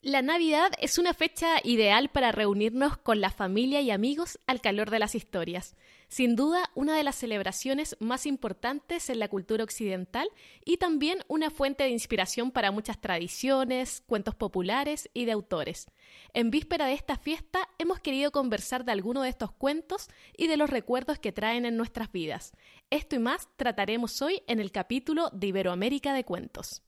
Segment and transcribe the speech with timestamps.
[0.00, 4.90] La Navidad es una fecha ideal para reunirnos con la familia y amigos al calor
[4.90, 5.74] de las historias.
[6.06, 10.30] Sin duda, una de las celebraciones más importantes en la cultura occidental
[10.64, 15.88] y también una fuente de inspiración para muchas tradiciones, cuentos populares y de autores.
[16.32, 20.56] En víspera de esta fiesta hemos querido conversar de algunos de estos cuentos y de
[20.56, 22.52] los recuerdos que traen en nuestras vidas.
[22.90, 26.82] Esto y más trataremos hoy en el capítulo de Iberoamérica de Cuentos.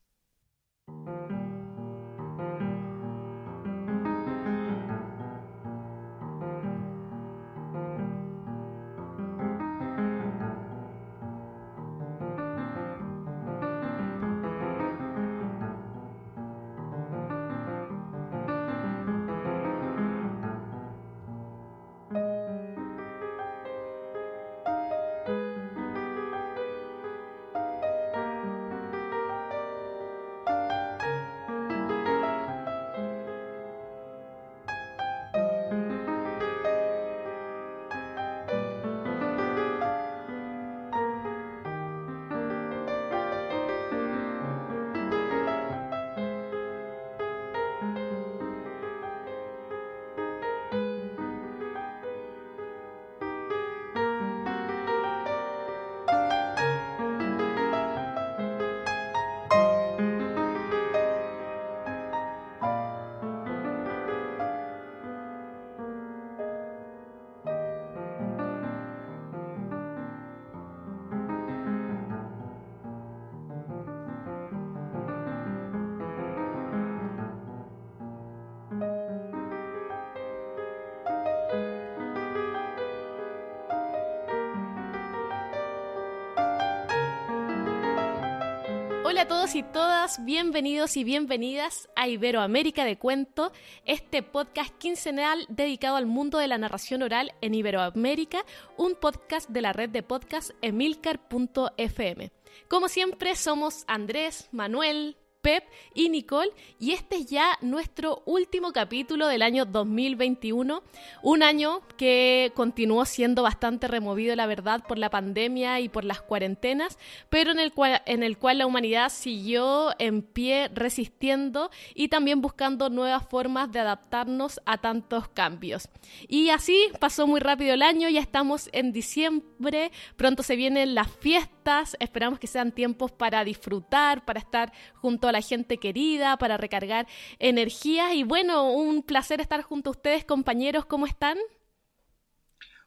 [89.10, 93.50] Hola a todos y todas, bienvenidos y bienvenidas a Iberoamérica de Cuento,
[93.84, 98.44] este podcast quincenal dedicado al mundo de la narración oral en Iberoamérica,
[98.76, 102.30] un podcast de la red de podcast emilcar.fm.
[102.68, 105.64] Como siempre somos Andrés, Manuel, Pep
[105.94, 110.82] y Nicole y este es ya nuestro último capítulo del año 2021,
[111.22, 116.20] un año que continuó siendo bastante removido la verdad por la pandemia y por las
[116.20, 116.98] cuarentenas,
[117.28, 122.40] pero en el cual, en el cual la humanidad siguió en pie resistiendo y también
[122.40, 125.88] buscando nuevas formas de adaptarnos a tantos cambios.
[126.28, 131.10] Y así pasó muy rápido el año, ya estamos en diciembre, pronto se vienen las
[131.10, 136.56] fiestas, esperamos que sean tiempos para disfrutar, para estar junto a la gente querida, para
[136.56, 137.06] recargar
[137.38, 138.14] energías.
[138.14, 140.84] Y bueno, un placer estar junto a ustedes, compañeros.
[140.86, 141.38] ¿Cómo están?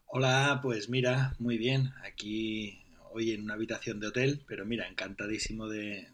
[0.06, 1.92] Hola, pues mira, muy bien.
[2.06, 2.84] Aquí
[3.14, 6.08] hoy en una habitación de hotel, pero mira, encantadísimo de,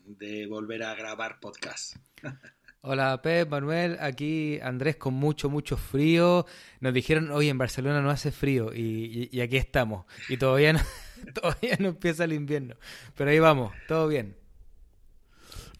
[0.49, 1.95] volver a grabar podcast.
[2.81, 6.45] Hola Pep, Manuel, aquí Andrés con mucho, mucho frío.
[6.79, 10.05] Nos dijeron, hoy en Barcelona no hace frío y, y aquí estamos.
[10.29, 10.79] Y todavía no,
[11.33, 12.75] todavía no empieza el invierno.
[13.15, 14.37] Pero ahí vamos, todo bien.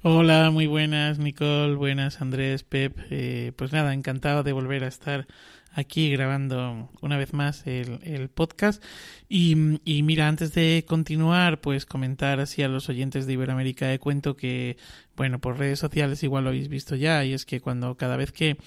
[0.02, 2.98] Hola, muy buenas Nicole, buenas Andrés, Pep.
[3.10, 5.28] Eh, pues nada, encantado de volver a estar
[5.74, 8.84] aquí grabando una vez más el, podcast.
[9.28, 14.35] Y, mira, antes de continuar, pues comentar así a los oyentes de Iberoamérica de cuento
[14.35, 14.78] que,
[15.16, 18.31] bueno, por redes sociales igual lo habéis visto ya, y es que cuando cada vez
[18.31, 18.57] que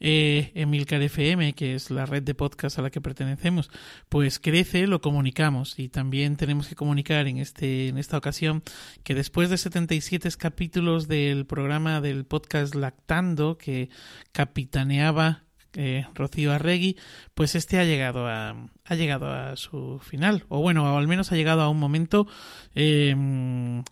[0.00, 3.70] eh, Emilcar FM, que es la red de podcast a la que pertenecemos,
[4.08, 5.78] pues crece, lo comunicamos.
[5.78, 8.62] Y también tenemos que comunicar en, este, en esta ocasión
[9.04, 13.90] que después de 77 capítulos del programa del podcast Lactando, que
[14.32, 15.44] capitaneaba
[15.74, 16.96] eh, Rocío Arregui,
[17.34, 21.30] pues este ha llegado a, ha llegado a su final, o bueno, o al menos
[21.32, 22.26] ha llegado a un momento
[22.74, 23.14] eh,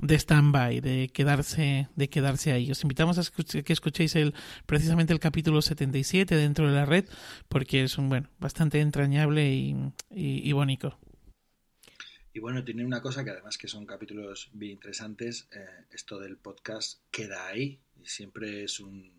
[0.01, 2.71] de stand-by, de quedarse, de quedarse ahí.
[2.71, 4.35] Os invitamos a que escuchéis el,
[4.67, 7.05] precisamente el capítulo 77 dentro de la red,
[7.49, 9.77] porque es un, bueno, bastante entrañable y,
[10.11, 10.99] y, bonito.
[12.33, 16.37] Y bueno, tiene una cosa que además que son capítulos bien interesantes, eh, esto del
[16.37, 19.18] podcast queda ahí y siempre es un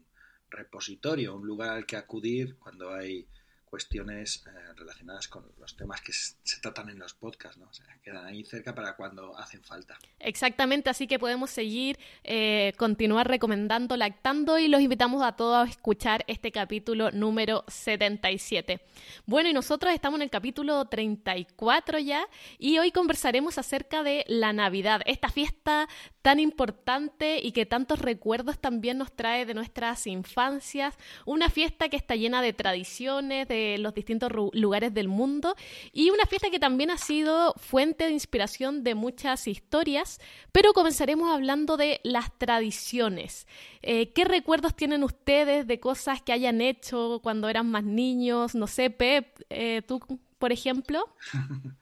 [0.50, 3.28] repositorio, un lugar al que acudir cuando hay
[3.69, 7.69] cuestiones eh, relacionadas con los temas que se tratan en los podcasts, ¿no?
[8.04, 9.98] Quedan ahí cerca para cuando hacen falta.
[10.19, 15.69] Exactamente, así que podemos seguir, eh, continuar recomendando, lactando y los invitamos a todos a
[15.69, 18.81] escuchar este capítulo número 77.
[19.25, 24.52] Bueno, y nosotros estamos en el capítulo 34 ya y hoy conversaremos acerca de la
[24.52, 25.88] Navidad, esta fiesta
[26.21, 30.98] tan importante y que tantos recuerdos también nos trae de nuestras infancias.
[31.25, 35.56] Una fiesta que está llena de tradiciones de los distintos lugares del mundo
[35.94, 40.19] y una fiesta que también ha sido fuente de inspiración de muchas historias.
[40.51, 43.48] Pero comenzaremos hablando de las tradiciones.
[43.81, 48.56] Eh, ¿Qué recuerdos tienen ustedes de cosas que hayan hecho cuando eran más niños?
[48.56, 50.00] No sé, Pep, eh, tú,
[50.38, 51.07] por ejemplo.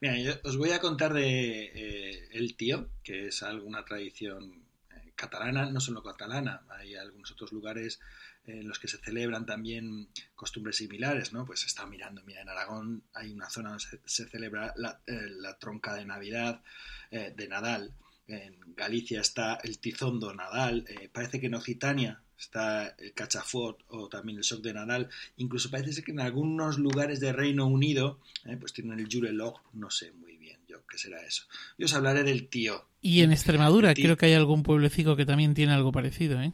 [0.00, 5.12] Mira, yo os voy a contar de eh, El Tío, que es alguna tradición eh,
[5.14, 8.00] catalana, no solo catalana, hay algunos otros lugares
[8.46, 11.44] en los que se celebran también costumbres similares, ¿no?
[11.44, 15.58] Pues está mirando, mira, en Aragón hay una zona donde se, celebra la, eh, la,
[15.58, 16.62] tronca de Navidad,
[17.10, 17.94] de Nadal,
[18.26, 24.38] en Galicia está el tizondo Nadal, parece que en Occitania está el Cachafort o también
[24.38, 25.08] el Soc de Nadal.
[25.36, 29.32] Incluso parece ser que en algunos lugares de Reino Unido eh, pues tienen el Jure
[29.32, 31.44] Log, no sé muy bien yo qué será eso.
[31.78, 32.84] Yo os hablaré del tío.
[33.00, 36.52] Y en Extremadura creo que hay algún pueblecito que también tiene algo parecido, ¿eh?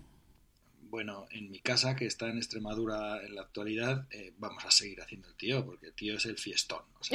[0.88, 5.00] Bueno, en mi casa, que está en Extremadura en la actualidad, eh, vamos a seguir
[5.00, 6.82] haciendo el tío, porque el tío es el fiestón.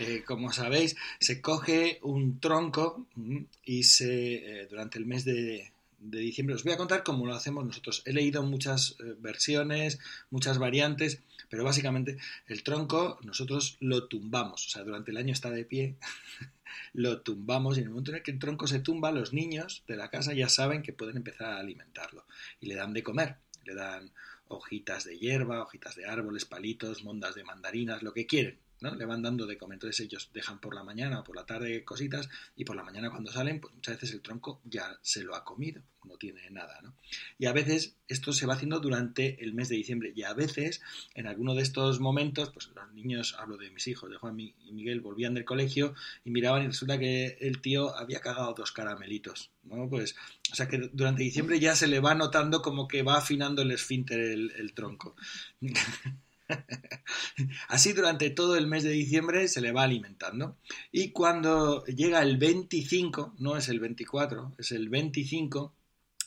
[0.00, 6.18] Eh, como sabéis, se coge un tronco mm, y se durante el mes de, de
[6.18, 6.54] diciembre.
[6.56, 8.02] Os voy a contar cómo lo hacemos nosotros.
[8.06, 9.98] He leído muchas eh, versiones,
[10.30, 12.18] muchas variantes, pero básicamente
[12.48, 14.66] el tronco nosotros lo tumbamos.
[14.66, 15.96] O sea, durante el año está de pie,
[16.94, 19.84] lo tumbamos y en el momento en el que el tronco se tumba, los niños
[19.86, 22.24] de la casa ya saben que pueden empezar a alimentarlo
[22.60, 23.36] y le dan de comer.
[23.64, 24.10] Le dan
[24.48, 28.94] hojitas de hierba, hojitas de árboles, palitos, mondas de mandarinas, lo que quieren ¿no?
[28.94, 29.80] Le van dando de comer.
[29.82, 33.32] Ellos dejan por la mañana o por la tarde cositas y por la mañana cuando
[33.32, 36.94] salen, pues muchas veces el tronco ya se lo ha comido, no tiene nada, ¿no?
[37.38, 40.82] Y a veces esto se va haciendo durante el mes de diciembre y a veces
[41.14, 44.54] en alguno de estos momentos, pues los niños, hablo de mis hijos, de Juan y
[44.72, 45.94] Miguel, volvían del colegio
[46.24, 49.88] y miraban y resulta que el tío había cagado dos caramelitos, ¿no?
[49.88, 50.14] Pues,
[50.52, 53.70] o sea que durante diciembre ya se le va notando como que va afinando el
[53.70, 55.16] esfínter el, el tronco.
[57.68, 60.56] Así durante todo el mes de diciembre se le va alimentando.
[60.92, 65.74] Y cuando llega el 25, no es el 24, es el 25,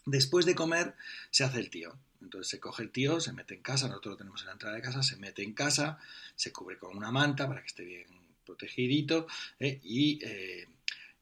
[0.05, 0.95] después de comer
[1.31, 1.97] se hace el tío.
[2.21, 4.75] Entonces se coge el tío, se mete en casa, nosotros lo tenemos en la entrada
[4.75, 5.99] de casa, se mete en casa,
[6.35, 8.07] se cubre con una manta para que esté bien
[8.45, 9.27] protegidito
[9.59, 9.79] ¿eh?
[9.83, 10.67] y eh,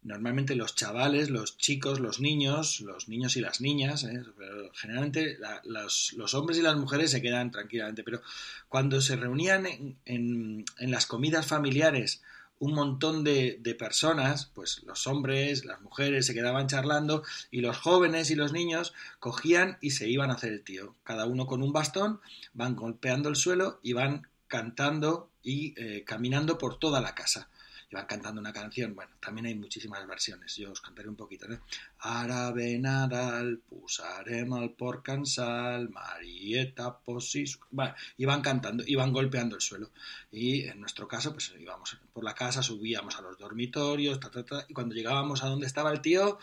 [0.04, 4.24] normalmente los chavales, los chicos, los niños, los niños y las niñas, ¿eh?
[4.38, 8.22] pero generalmente los, hombres y las mujeres se quedan tranquilamente, pero
[8.68, 9.68] cuando se reunían
[10.06, 12.22] en, las comidas familiares
[12.58, 17.78] un montón de, de, personas, pues los hombres, las mujeres se quedaban charlando y los
[17.78, 21.64] jóvenes y los niños cogían y se iban a hacer el tío, cada uno con
[21.64, 22.22] un bastón,
[22.54, 27.50] van golpeando el suelo y van cantando y eh, caminando por toda la casa
[27.92, 28.96] y van cantando una canción.
[28.96, 30.56] Bueno, también hay muchísimas versiones.
[30.56, 31.60] Yo os cantaré un poquito, ¿no?
[32.00, 37.60] Arabe Nadal, pusarem al por cansal, Marieta posis...
[37.70, 39.92] Bueno, y cantando, y van golpeando el suelo.
[40.32, 44.20] Y en nuestro caso, pues íbamos por la casa, subíamos a los dormitorios,
[44.68, 46.40] y cuando llegábamos a donde estaba el tío,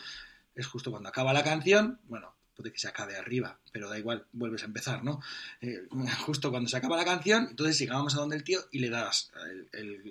[0.53, 4.25] es justo cuando acaba la canción, bueno, puede que se acabe arriba, pero da igual,
[4.33, 5.21] vuelves a empezar, ¿no?
[5.61, 5.87] Eh,
[6.25, 9.31] justo cuando se acaba la canción, entonces llegábamos a donde el tío y le das,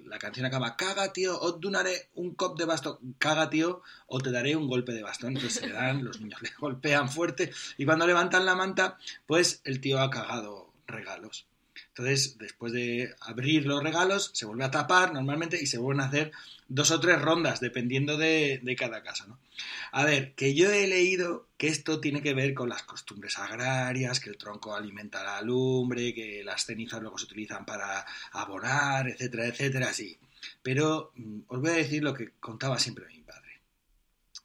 [0.07, 4.31] la canción acaba, caga tío, o donaré un cop de bastón, caga tío, o te
[4.31, 7.85] daré un golpe de bastón, entonces se le dan, los niños le golpean fuerte y
[7.85, 8.97] cuando levantan la manta,
[9.27, 11.47] pues el tío ha cagado regalos.
[11.89, 16.09] Entonces, después de abrir los regalos, se vuelve a tapar normalmente y se vuelven a
[16.09, 16.33] hacer
[16.69, 19.27] dos o tres rondas, dependiendo de, cada casa.
[19.27, 19.39] ¿no?
[19.93, 24.21] A ver, que yo he leído que esto tiene que ver con las costumbres agrarias,
[24.21, 29.47] que el tronco alimenta la lumbre, que las cenizas luego se utilizan para abonar, etcétera,
[29.47, 30.19] etcétera, sí.
[30.63, 33.61] Pero mm, os voy a decir lo que contaba siempre mi padre.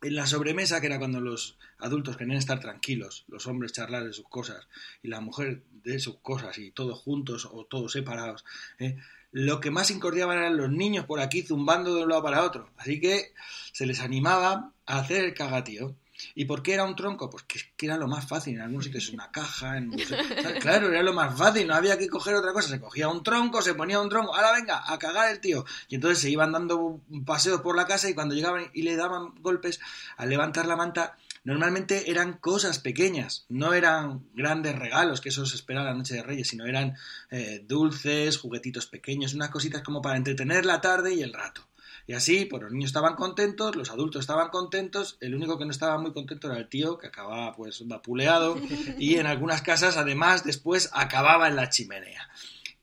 [0.02, 4.14] En la sobremesa, que era cuando los adultos querían estar tranquilos, los hombres charlar de
[4.14, 4.68] sus cosas
[5.02, 8.44] y la mujer de sus cosas y todos juntos o todos separados,
[8.80, 8.98] ¿eh?
[9.34, 12.70] Lo que más incordiaban eran los niños por aquí zumbando de un lado para otro.
[12.78, 13.34] Así que
[13.72, 15.96] se les animaba a hacer el cagatío.
[16.36, 17.32] ¿Y por qué era un tronco?
[17.32, 18.54] Pues que, era lo más fácil.
[18.54, 19.78] En algunos sitios una caja.
[19.78, 19.92] En...
[20.62, 21.68] Claro, era lo más fácil.
[21.68, 22.70] No había que coger otra cosa.
[22.70, 24.36] Se cogía un tronco, se ponía un tronco.
[24.36, 25.66] Ahora venga, a cagar el tío.
[25.90, 29.34] Y entonces se iban dando paseos por la casa y cuando llegaban y le daban
[29.42, 29.80] golpes
[30.16, 35.56] al levantar la manta, normalmente eran cosas pequeñas, no eran grandes regalos, que eso se
[35.56, 36.96] espera la noche de Reyes, sino eran
[37.32, 41.68] eh, dulces, juguetitos pequeños, unas cositas como para entretener la tarde y el rato.
[42.06, 45.72] Y así, pues los niños estaban contentos, los adultos estaban contentos, el único que no
[45.72, 48.58] estaba muy contento era el tío, que acababa pues vapuleado,
[48.98, 52.30] y en algunas casas además después acababa en la chimenea.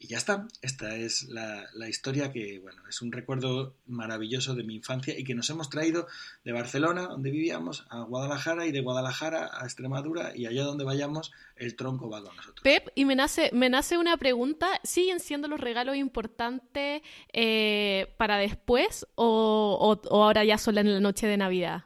[0.00, 0.48] Y ya está.
[0.62, 5.24] Esta es la, la, historia que, bueno, es un recuerdo maravilloso de mi infancia y
[5.24, 6.06] que nos hemos traído
[6.42, 11.32] de Barcelona, donde vivíamos, a Guadalajara y de Guadalajara a Extremadura y allá donde vayamos,
[11.54, 12.62] el tronco va con nosotros.
[12.62, 17.02] Pep, y me nace, me nace una pregunta, ¿siguen siendo los regalos importantes
[17.34, 21.84] eh, para después o, o, ahora ya solo en la noche de Navidad?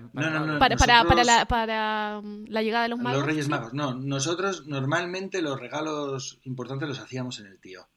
[0.00, 0.58] No, no, no.
[0.58, 3.18] Para, para, para, la, para, um, la, llegada de los magos.
[3.18, 3.94] Los Reyes Magos, no.
[3.94, 7.88] Nosotros normalmente los regalos importantes los hacíamos en el tío.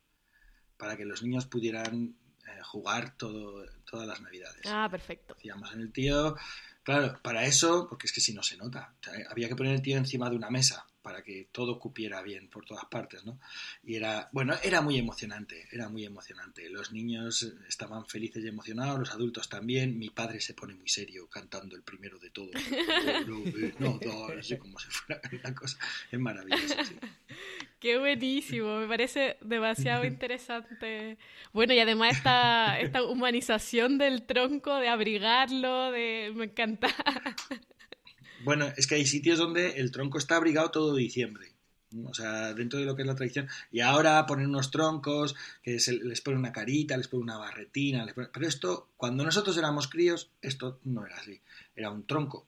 [0.77, 2.15] Para que los niños pudieran
[2.47, 4.65] eh, jugar todo, todas las Navidades.
[4.67, 5.35] Ah, perfecto.
[5.37, 6.35] Hacíamos en el tío.
[6.83, 8.93] Claro, para eso, porque es que si no se nota.
[9.29, 12.65] había que poner el tío encima de una mesa para que todo cupiera bien por
[12.65, 13.39] todas partes, ¿no?
[13.83, 16.69] Y era, bueno, era muy emocionante, era muy emocionante.
[16.69, 19.97] Los niños estaban felices y emocionados, los adultos también.
[19.97, 22.51] Mi padre se pone muy serio cantando el primero de todos.
[23.79, 25.79] No, no, así como si fuera una cosa.
[26.11, 26.95] Es maravilloso, sí.
[27.79, 31.17] Qué buenísimo, me parece demasiado interesante.
[31.53, 36.31] Bueno, y además esta, esta humanización del tronco, de abrigarlo, de...
[36.35, 36.89] me encanta.
[38.43, 41.53] Bueno, es que hay sitios donde el tronco está abrigado todo diciembre.
[42.05, 43.47] O sea, dentro de lo que es la tradición.
[43.71, 48.05] Y ahora ponen unos troncos, que les ponen una carita, les ponen una barretina.
[48.13, 51.41] Pero esto, cuando nosotros éramos críos, esto no era así.
[51.75, 52.47] Era un tronco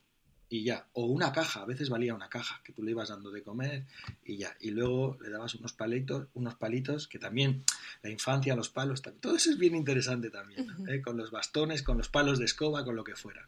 [0.52, 0.86] y ya.
[0.94, 3.86] O una caja, a veces valía una caja, que tú le ibas dando de comer
[4.24, 4.56] y ya.
[4.60, 7.64] Y luego le dabas unos palitos, unos palitos, que también
[8.04, 10.68] la infancia, los palos, todo eso es bien interesante también.
[10.90, 11.02] ¿eh?
[11.02, 13.48] Con los bastones, con los palos de escoba, con lo que fuera.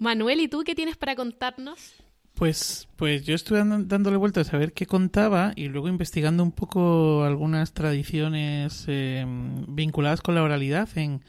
[0.00, 1.92] Manuel, ¿y tú qué tienes para contarnos?
[2.34, 7.22] Pues, pues yo estuve dándole vueltas a ver qué contaba y luego investigando un poco
[7.22, 9.26] algunas tradiciones eh,
[9.68, 11.22] vinculadas con la oralidad en,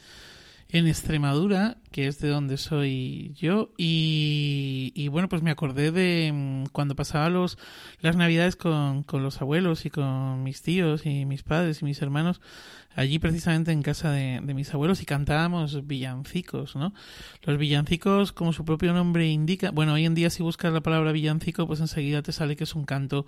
[0.69, 6.31] en Extremadura, que es de donde soy yo, y, y bueno, pues me acordé de
[6.33, 7.57] mm, cuando pasaba los,
[7.99, 12.01] las navidades con, con los abuelos y con mis tíos y mis padres y mis
[12.01, 12.39] hermanos,
[12.95, 16.93] allí precisamente en casa de, mis abuelos y cantábamos villancicos, ¿no?
[17.43, 21.11] Los villancicos, como su propio nombre indica, bueno, hoy en día si buscas la palabra
[21.11, 23.25] villancico, pues enseguida te sale que es un canto,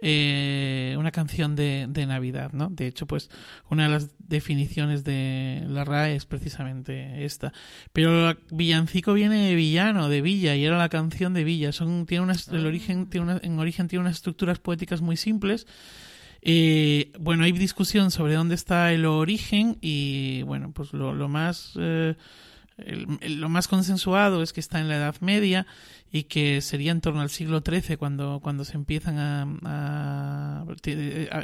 [0.00, 2.68] eh, una canción de, de Navidad, ¿no?
[2.70, 3.30] De hecho, pues
[3.70, 7.52] una de las definiciones de la RAE es precisamente esta.
[7.92, 11.72] Pero villancico viene de villano, de villa, y era la canción de villa.
[11.72, 15.66] Son, tiene una, el origen, tiene una, en origen tiene unas estructuras poéticas muy simples
[16.44, 21.72] eh, bueno, hay discusión sobre dónde está el origen y bueno, pues lo, lo más
[21.78, 22.14] eh,
[22.76, 25.66] lo más consensuado es que está en la Edad Media
[26.14, 30.64] y que sería en torno al siglo XIII cuando, cuando se empiezan a,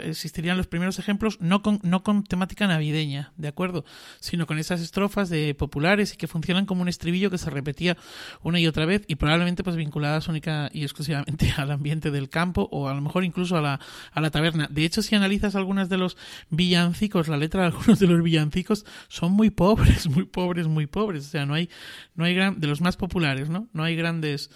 [0.05, 3.85] existirían los primeros ejemplos no con, no con temática navideña, ¿de acuerdo?
[4.21, 7.97] Sino con esas estrofas de populares y que funcionan como un estribillo que se repetía
[8.45, 12.69] una y otra vez y probablemente pues vinculadas única y exclusivamente al ambiente del campo
[12.71, 13.81] o a lo mejor incluso a la,
[14.13, 14.69] a la taberna.
[14.71, 16.17] De hecho, si analizas algunas de los
[16.49, 21.27] villancicos, la letra de algunos de los villancicos son muy pobres, muy pobres, muy pobres.
[21.27, 21.69] O sea, no hay,
[22.15, 23.67] no hay gran, de los más populares, ¿no?
[23.73, 24.49] No hay grandes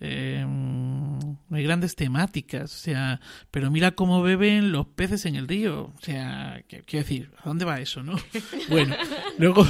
[0.00, 5.48] eh, no hay grandes temáticas, o sea, pero mira cómo beben los peces en el
[5.48, 8.16] río, o sea, quiero decir, ¿a dónde va eso, no?
[8.68, 8.96] Bueno,
[9.38, 9.66] luego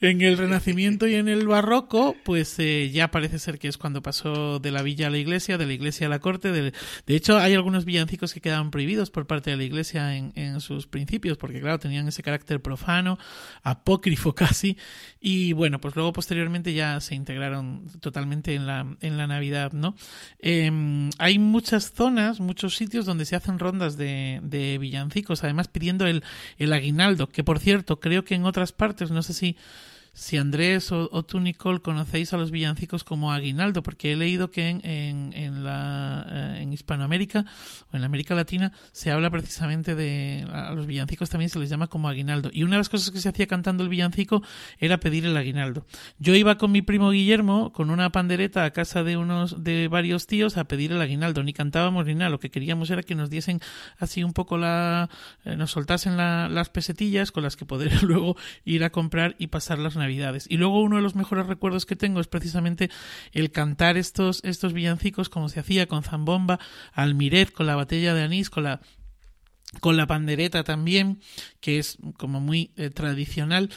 [0.00, 4.00] en el Renacimiento y en el Barroco, pues eh, ya parece ser que es cuando
[4.00, 6.52] pasó de la villa a la iglesia, de la iglesia a la corte.
[6.52, 6.72] De,
[7.06, 10.60] de hecho, hay algunos villancicos que quedaban prohibidos por parte de la iglesia en, en,
[10.60, 13.18] sus principios, porque claro, tenían ese carácter profano,
[13.64, 14.76] apócrifo casi.
[15.20, 19.94] Y bueno, pues luego posteriormente ya se integraron totalmente en la, en la Navidad, ¿no?
[20.38, 20.70] Eh,
[21.18, 26.22] hay muchas zonas, muchos sitios donde se hacen rondas de, de villancicos, además pidiendo el,
[26.58, 29.56] el aguinaldo, que por cierto, creo que en otras partes, no sé si
[30.18, 34.68] si Andrés o, tú, Nicole, conocéis a los villancicos como aguinaldo, porque he leído que
[34.68, 37.44] en, en, la, eh, en Hispanoamérica
[37.92, 40.44] o en la América Latina se habla precisamente de.
[40.52, 42.50] A los villancicos también se les llama como aguinaldo.
[42.52, 44.42] Y una de las cosas que se hacía cantando el villancico
[44.80, 45.86] era pedir el aguinaldo.
[46.18, 50.26] Yo iba con mi primo Guillermo con una pandereta a casa de unos de varios
[50.26, 51.44] tíos a pedir el aguinaldo.
[51.44, 52.30] Ni cantábamos ni nada.
[52.30, 53.60] Lo que queríamos era que nos diesen
[53.98, 55.10] así un poco la.
[55.44, 59.78] Eh, nos soltasen las pesetillas con las que poder luego ir a comprar y pasar
[59.78, 62.90] las navidades y luego uno de los mejores recuerdos que tengo es precisamente
[63.32, 66.58] el cantar estos, estos villancicos como se hacía con zambomba,
[66.92, 68.80] almiret, con la botella de anís, con la
[69.80, 71.20] con la pandereta también,
[71.60, 73.70] que es como muy eh, tradicional.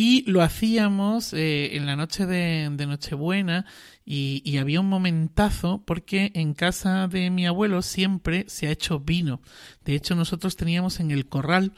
[0.00, 3.66] Y lo hacíamos eh, en la noche de, Nochebuena
[4.04, 9.40] y, había un momentazo porque en casa de mi abuelo siempre se ha hecho vino.
[9.84, 11.72] De hecho, nosotros teníamos en el corral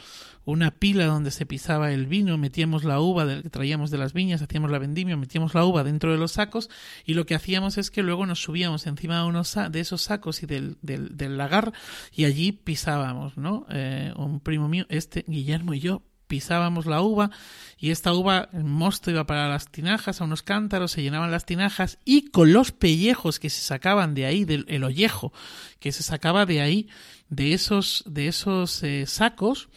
[0.45, 4.43] una pila donde se pisaba el vino, metíamos la uva que traíamos de las viñas,
[4.43, 6.69] hacíamos la vendimia, metíamos la uva dentro de los sacos
[7.07, 10.43] y lo que hacíamos es que luego nos subíamos encima de, unos de esos sacos
[10.43, 11.73] y del, del, del, lagar
[12.12, 13.65] y allí pisábamos, ¿no?
[13.71, 17.31] Eh, un primo mío, este, Guillermo y yo, pisábamos la uva
[17.77, 21.45] y esta uva, el mosto iba para las tinajas, a unos cántaros, se llenaban las
[21.45, 25.33] tinajas y con los pellejos que se sacaban de ahí, del el ollejo
[25.81, 26.89] que se sacaba de ahí,
[27.31, 29.69] de esos, de esos eh, sacos,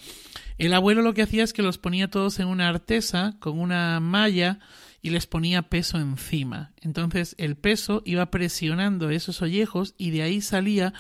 [0.60, 4.00] el abuelo lo que hacía es que los ponía todos en una artesa con una
[4.00, 4.60] malla
[5.02, 6.72] y les ponía peso encima.
[6.82, 10.94] Entonces el peso iba presionando esos ollejos y de ahí salía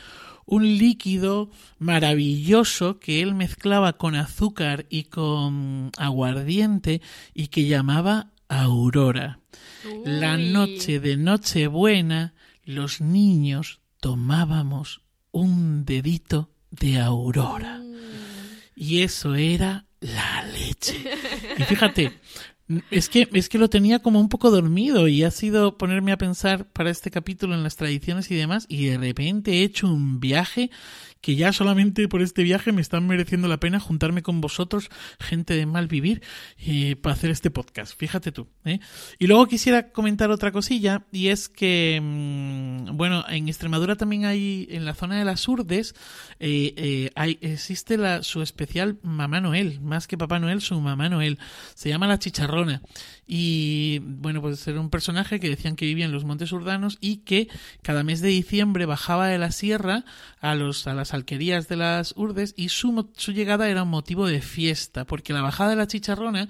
[0.46, 7.02] un líquido maravilloso que él mezclaba con azúcar y con aguardiente
[7.34, 9.40] y que llamaba Aurora.
[9.86, 10.02] Uy.
[10.06, 12.34] La noche de Nochebuena
[12.66, 17.80] los niños tomábamos un dedito de Aurora.
[17.80, 17.94] Mm.
[18.76, 20.96] Y eso era la leche.
[21.58, 22.20] Y fíjate,
[22.92, 26.18] es que, es que lo tenía como un poco dormido y ha sido ponerme a
[26.18, 30.20] pensar para este capítulo en las tradiciones y demás y de repente he hecho un
[30.20, 30.72] viaje
[31.24, 34.90] que ya solamente por este viaje me están mereciendo la pena juntarme con vosotros,
[35.22, 36.22] gente de mal vivir,
[36.58, 37.98] eh, para hacer este podcast.
[37.98, 38.50] Fíjate tú.
[38.66, 38.82] ¿eh?
[39.20, 44.68] Y luego quisiera comentar otra cosilla, y es que, mmm, bueno, en Extremadura también hay,
[44.70, 45.96] en la zona de las Urdes,
[46.42, 51.08] eh, eh, hay, existe la, su especial Mamá Noel, más que Papá Noel, su Mamá
[51.08, 51.40] Noel.
[51.74, 52.82] Se llama la Chicharrona.
[53.26, 57.18] Y bueno, pues era un personaje que decían que vivía en los montes urdanos y
[57.18, 57.48] que
[57.82, 60.04] cada mes de diciembre bajaba de la sierra
[60.40, 64.28] a, los, a las alquerías de las urdes y su, su llegada era un motivo
[64.28, 66.50] de fiesta, porque la bajada de la chicharrona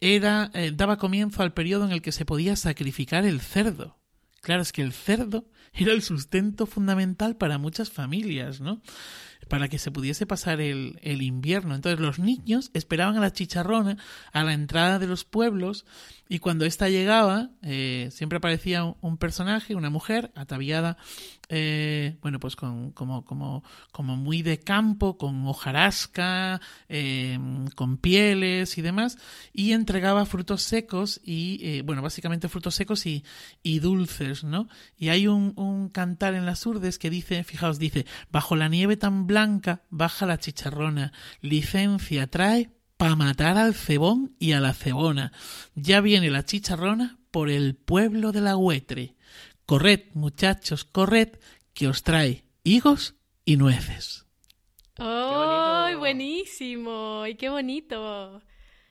[0.00, 3.98] era, eh, daba comienzo al periodo en el que se podía sacrificar el cerdo.
[4.40, 8.80] Claro, es que el cerdo era el sustento fundamental para muchas familias, ¿no?
[9.48, 11.74] Para que se pudiese pasar el, el invierno.
[11.74, 13.96] Entonces los niños esperaban a la chicharrona
[14.32, 15.84] a la entrada de los pueblos
[16.28, 20.98] y cuando ésta llegaba eh, siempre aparecía un, personaje, una mujer ataviada,
[21.48, 27.38] eh, bueno, pues con, como, como, como muy de campo, con hojarasca, eh,
[27.74, 29.16] con pieles y demás,
[29.54, 33.24] y entregaba frutos secos y, bueno, básicamente frutos secos y,
[33.62, 34.68] y dulces, ¿no?
[34.98, 38.98] Y hay un, un, cantar en las urdes que dice, fijaos, dice, bajo la nieve
[38.98, 39.37] tan blanca
[39.90, 45.32] baja la chicharrona, licencia trae para matar al cebón y a la cebona.
[45.74, 49.14] Ya viene la chicharrona por el pueblo de la Huetre.
[49.66, 51.38] Corred, muchachos, corred,
[51.72, 53.14] que os trae higos
[53.44, 54.26] y nueces.
[54.98, 57.24] ¡Oh, buenísimo!
[57.26, 58.42] ¡Y qué bonito!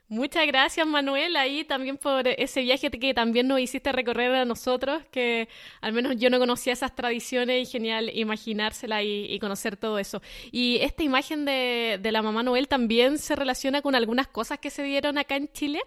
[0.09, 5.03] Muchas gracias, Manuel, ahí también por ese viaje que también nos hiciste recorrer a nosotros,
[5.11, 5.49] que
[5.81, 10.21] al menos yo no conocía esas tradiciones y genial imaginársela y, y conocer todo eso.
[10.49, 14.81] Y esta imagen de, la mamá Noel también se relaciona con algunas cosas que se
[14.81, 15.81] dieron acá en Chile,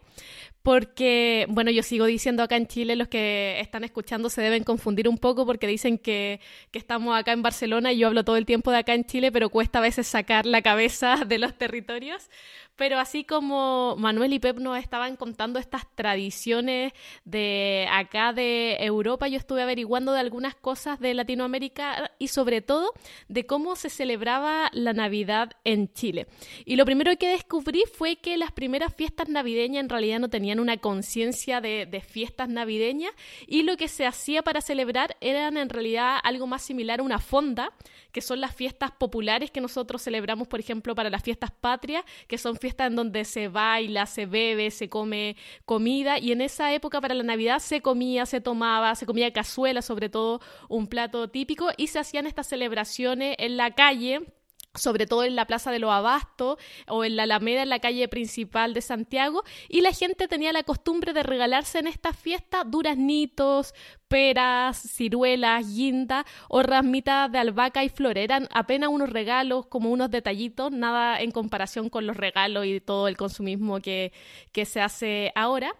[0.62, 5.08] porque, bueno, yo sigo diciendo acá en Chile, los que están escuchando se deben confundir
[5.08, 6.40] un poco porque dicen que
[6.74, 9.48] estamos acá en Barcelona y yo hablo todo el tiempo de acá en Chile, pero
[9.48, 12.28] cuesta a veces sacar la cabeza de los territorios.
[12.80, 16.94] Pero así como Manuel y Pep nos estaban contando estas tradiciones
[17.26, 22.94] de acá de Europa, yo estuve averiguando de algunas cosas de Latinoamérica y sobre todo
[23.28, 26.26] de cómo se celebraba la Navidad en Chile.
[26.64, 30.58] Y lo primero que descubrí fue que las primeras fiestas navideñas en realidad no tenían
[30.58, 33.12] una conciencia de, fiestas navideñas
[33.46, 37.18] y lo que se hacía para celebrar eran en realidad algo más similar a una
[37.18, 37.74] fonda,
[38.10, 42.38] que son las fiestas populares que nosotros celebramos, por ejemplo, para las fiestas patrias, que
[42.38, 46.18] son fiestas en donde se baila, se bebe, se come comida.
[46.18, 50.08] Y en esa época para la Navidad se comía, se tomaba, se comía cazuela, sobre
[50.08, 51.68] todo un plato típico.
[51.76, 54.20] Y se hacían estas celebraciones en la calle
[54.74, 56.56] sobre todo en la Plaza de los Abastos
[56.86, 60.62] o en la Alameda, en la calle principal de Santiago, y la gente tenía la
[60.62, 63.74] costumbre de regalarse en esta fiesta duraznitos,
[64.10, 68.18] peras, ciruelas, guinda o ramitas de albahaca y flor.
[68.18, 73.06] Eran apenas unos regalos, como unos detallitos, nada en comparación con los regalos y todo
[73.06, 74.12] el consumismo que,
[74.50, 75.76] que se hace ahora.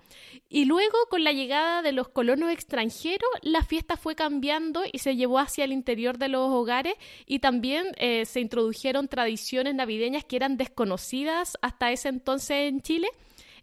[0.49, 5.17] Y luego, con la llegada de los colonos extranjeros, la fiesta fue cambiando y se
[5.17, 6.95] llevó hacia el interior de los hogares
[7.27, 13.09] y también eh, se introdujeron tradiciones navideñas que eran desconocidas hasta ese entonces en Chile.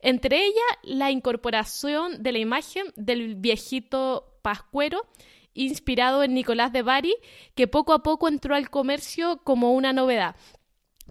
[0.01, 5.05] Entre ellas, la incorporación de la imagen del viejito pascuero,
[5.53, 7.13] inspirado en Nicolás de Bari,
[7.53, 10.37] que poco a poco entró al comercio como una novedad.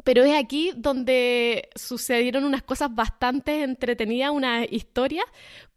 [0.05, 5.23] pero es aquí donde sucedieron unas cosas bastante entretenidas, una historia,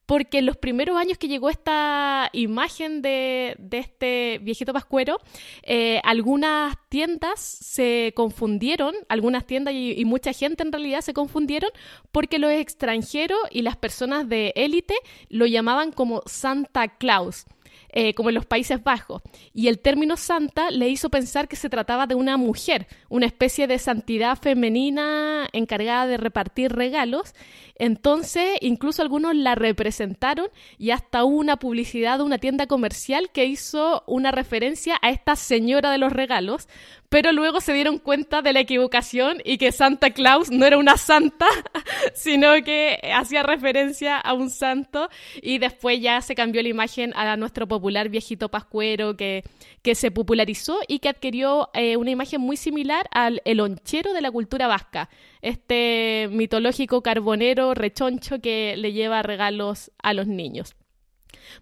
[0.10, 5.20] porque en los primeros años que llegó esta imagen de, este viejito pascuero,
[5.62, 11.70] eh, algunas tiendas se confundieron, algunas tiendas y, mucha gente en realidad se confundieron
[12.12, 14.96] porque los extranjeros y las personas de élite
[15.30, 17.46] lo llamaban como Santa Claus.
[17.92, 19.24] Eh, como en los Países Bajos.
[19.52, 23.66] Y el término santa le hizo pensar que se trataba de una mujer, una especie
[23.66, 27.34] de santidad femenina encargada de repartir regalos.
[27.74, 33.46] Entonces, incluso algunos la representaron y hasta hubo una publicidad de una tienda comercial que
[33.46, 36.68] hizo una referencia a esta señora de los regalos,
[37.10, 40.96] pero luego se dieron cuenta de la equivocación y que Santa Claus no era una
[40.96, 41.48] santa,
[42.14, 45.10] sino que hacía referencia a un santo
[45.42, 49.44] y después ya se cambió la imagen a nuestro popular viejito pascuero que,
[49.82, 54.22] que se popularizó y que adquirió eh, una imagen muy similar al el onchero de
[54.22, 55.10] la cultura vasca,
[55.42, 60.76] este mitológico carbonero rechoncho que le lleva regalos a los niños.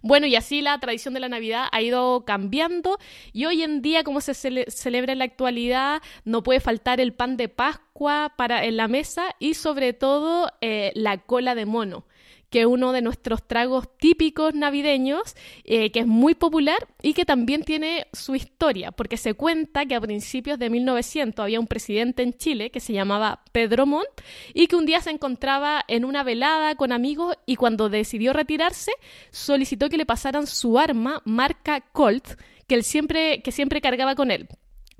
[0.02, 2.98] Bueno, y así la tradición de la Navidad ha ido cambiando
[3.32, 7.36] y hoy en día, como se celebra en la actualidad, no puede faltar el pan
[7.36, 12.04] de Pascua para, en la mesa y sobre todo eh, la cola de mono
[12.50, 15.34] que es uno de nuestros tragos típicos navideños,
[15.64, 19.94] eh, que es muy popular y que también tiene su historia, porque se cuenta que
[19.94, 24.08] a principios de 1900 había un presidente en Chile que se llamaba Pedro Montt
[24.54, 28.92] y que un día se encontraba en una velada con amigos y cuando decidió retirarse
[29.30, 34.30] solicitó que le pasaran su arma marca Colt que él siempre que siempre cargaba con
[34.30, 34.48] él.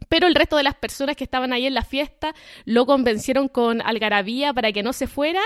[0.08, 2.34] Pero el resto de las personas que estaban ahí en la fiesta
[2.64, 5.40] lo convencieron con algarabía para que no se fuera.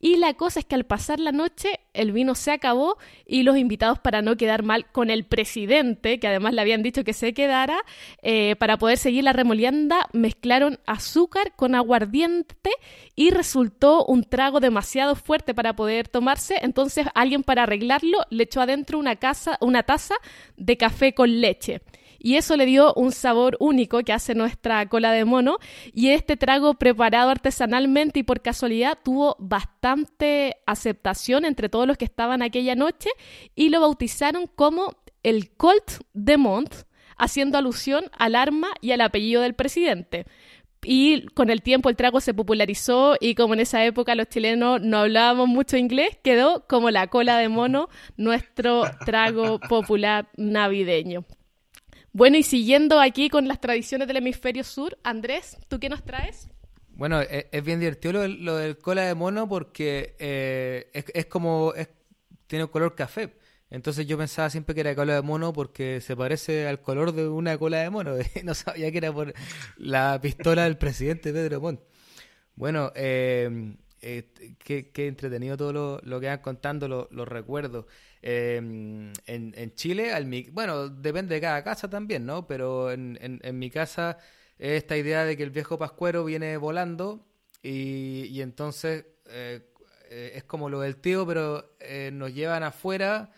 [0.00, 3.56] Y la cosa es que al pasar la noche el vino se acabó y los
[3.56, 7.34] invitados para no quedar mal con el presidente, que además le habían dicho que se
[7.34, 7.78] quedara,
[8.22, 12.70] eh, para poder seguir la remolienda mezclaron azúcar con aguardiente
[13.14, 18.60] y resultó un trago demasiado fuerte para poder tomarse, entonces alguien para arreglarlo le echó
[18.60, 20.14] adentro una, casa, una taza
[20.56, 21.80] de café con leche
[22.18, 25.58] y eso le dio un sabor único que hace nuestra cola de mono
[25.92, 32.04] y este trago preparado artesanalmente y por casualidad tuvo bastante aceptación entre todos los que
[32.04, 33.10] estaban aquella noche
[33.54, 36.74] y lo bautizaron como el Colt de Mont,
[37.16, 40.26] haciendo alusión al arma y al apellido del presidente.
[40.82, 44.80] Y con el tiempo el trago se popularizó y como en esa época los chilenos
[44.80, 51.24] no hablábamos mucho inglés, quedó como la cola de mono nuestro trago popular navideño.
[52.12, 56.48] Bueno, y siguiendo aquí con las tradiciones del hemisferio sur, Andrés, ¿tú qué nos traes?
[56.90, 61.72] Bueno, e, es, bien divertido lo, del cola de mono porque eh, es, como,
[62.46, 63.34] tiene un color café.
[63.70, 67.28] Entonces yo pensaba siempre que era cola de mono porque se parece al color de
[67.28, 68.14] una cola de mono.
[68.44, 69.34] no sabía que era por
[69.76, 71.80] la pistola del presidente Pedro Montt.
[72.56, 77.86] Bueno, eh, eh, qué, entretenido todo lo, lo que van contando, los recuerdos.
[78.22, 80.12] Em, en, Chile,
[80.52, 82.46] bueno, depende de cada casa también, ¿no?
[82.46, 84.18] Pero en, en, mi casa
[84.58, 87.24] esta idea de que el viejo pascuero viene volando
[87.62, 89.60] y, entonces eh,
[90.10, 93.32] eh, es como lo del tío, pero eh, nos llevan afuera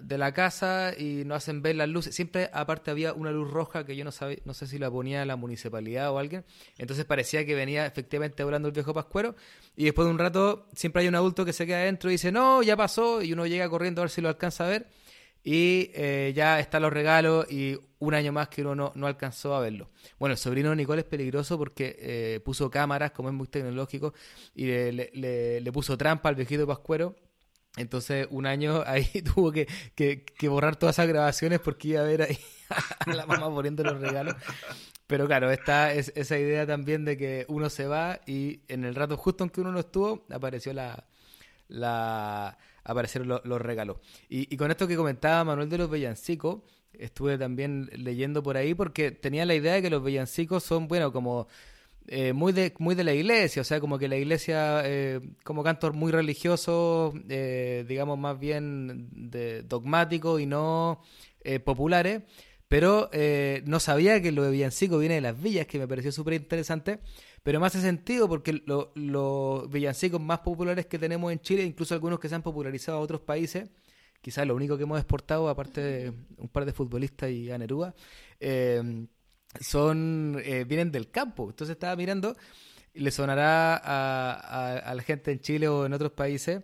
[0.00, 2.14] de la casa y nos hacen ver las luces.
[2.14, 5.24] Siempre, aparte, había una luz roja que yo no sabía, no sé si la ponía
[5.24, 6.44] la municipalidad o alguien.
[6.78, 9.34] Entonces parecía que venía efectivamente volando el viejo pascuero.
[9.76, 12.32] Y después de un rato, siempre hay un adulto que se queda adentro y dice,
[12.32, 13.22] no, ya pasó.
[13.22, 14.88] Y uno llega corriendo a ver si lo alcanza a ver.
[15.42, 19.60] Y eh, ya están los regalos y un año más que uno no, alcanzó a
[19.60, 19.90] verlo.
[20.18, 24.14] Bueno, el sobrino Nicole es peligroso porque eh, puso cámaras, como es muy tecnológico,
[24.54, 27.14] y le, le puso trampa al viejito pascuero
[27.76, 32.22] entonces, un año ahí tuvo que, que, borrar todas esas grabaciones porque iba a ver
[32.22, 32.38] ahí
[33.06, 34.34] a la mamá poniendo los regalos.
[35.06, 38.94] Pero claro, está es, esa idea también de que uno se va y en el
[38.94, 41.04] rato justo en que uno no estuvo, apareció la,
[41.68, 43.98] la aparecieron los regalos.
[44.28, 48.74] Y, y, con esto que comentaba Manuel de los Bellancicos, estuve también leyendo por ahí
[48.74, 51.48] porque tenía la idea de que los Bellancicos son, bueno, como
[52.06, 55.62] eh, muy, de, muy de la iglesia, o sea, como que la iglesia, eh, como
[55.62, 61.00] cantos muy religiosos, eh, digamos más bien de, dogmáticos y no
[61.64, 62.22] populares,
[62.68, 63.10] pero
[63.66, 67.00] no sabía que lo de villancico viene de las villas, que me pareció súper interesante,
[67.42, 72.18] pero me hace sentido porque los villancicos más populares que tenemos en Chile, incluso algunos
[72.18, 73.68] que se han popularizado a otros países,
[74.22, 77.94] quizás lo único que hemos exportado, aparte de un par de futbolistas y a Neruda,
[79.60, 81.50] son eh, vienen del campo.
[81.50, 82.36] Entonces estaba mirando
[82.94, 86.62] le sonará a, a, la gente en Chile o en otros países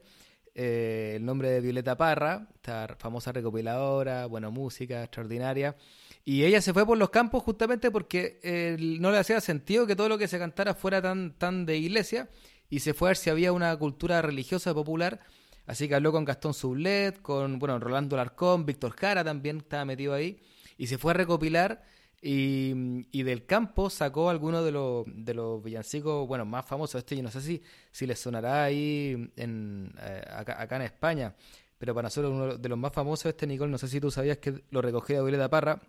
[0.55, 5.77] eh, el nombre de Violeta Parra, esta famosa recopiladora, buena música, extraordinaria.
[6.25, 10.09] Y ella se fue por los campos justamente porque no le hacía sentido que todo
[10.09, 12.29] lo que se cantara fuera tan, tan de iglesia
[12.69, 15.21] y se fue a ver si había una cultura religiosa popular.
[15.67, 20.15] Así que habló con Gastón Sublet, con bueno, Rolando Larcón, Víctor Jara también estaba metido
[20.15, 20.41] ahí
[20.77, 21.83] y se fue a recopilar
[22.23, 26.99] y, del campo sacó algunos de los, de los villancicos, bueno, más famosos.
[26.99, 31.35] Este yo no sé si, si les sonará ahí en, eh, acá, en España,
[31.79, 34.39] pero para nosotros uno de los más famosos, este Nicole, no sé si tú sabías
[34.39, 35.81] que lo recogió de Violeta Parra,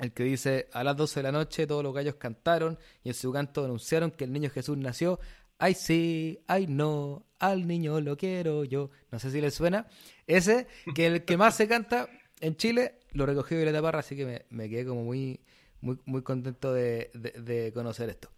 [0.00, 3.14] el que dice, a las 12 de la noche todos los gallos cantaron y en
[3.14, 5.20] su canto anunciaron que el niño Jesús nació.
[5.58, 8.90] Ay sí, ay no, al niño lo quiero yo.
[9.10, 9.86] No sé si les suena.
[10.26, 14.26] Ese, que el que más se canta en Chile, lo recogió Violeta Parra, así que
[14.26, 15.40] me, me quedé como muy
[15.80, 18.30] muy, muy contento de, conocer esto.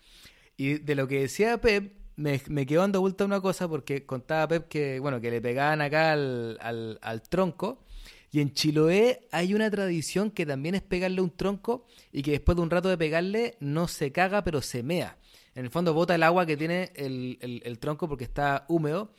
[0.57, 4.49] Y de lo que decía Pep, me, me quedó dando vuelta una cosa porque contaba
[4.49, 7.85] Pep que, bueno, que le pegaban acá al, al, tronco.
[8.31, 12.57] Y en Chiloé hay una tradición que también es pegarle un tronco y que después
[12.57, 15.17] de un rato de pegarle no se caga pero se mea.
[15.55, 19.13] En el fondo bota el agua que tiene el, el, tronco porque está húmedo.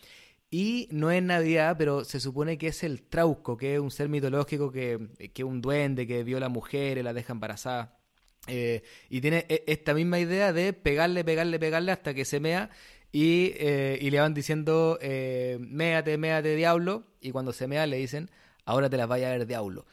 [0.52, 4.10] Y no es Navidad, pero se supone que es el trauco, que es un ser
[4.10, 7.99] mitológico que, que un duende que viola a mujeres, la deja embarazada.
[8.48, 12.70] Eh, y tiene e, esta misma idea de pegarle, pegarle, pegarle hasta que se mea
[13.12, 17.98] y, eh, y le van diciendo, eh, méate, méate, diablo, y cuando se mea le
[17.98, 18.30] dicen,
[18.66, 19.86] ahora te las vaya a ver, diablo.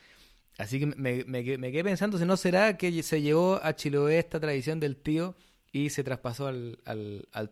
[0.59, 4.81] Así que me, quedé pensando si no será que se llevó a Chiloé esta tradición
[4.81, 5.35] del tío
[5.71, 7.51] y se traspasó al, al.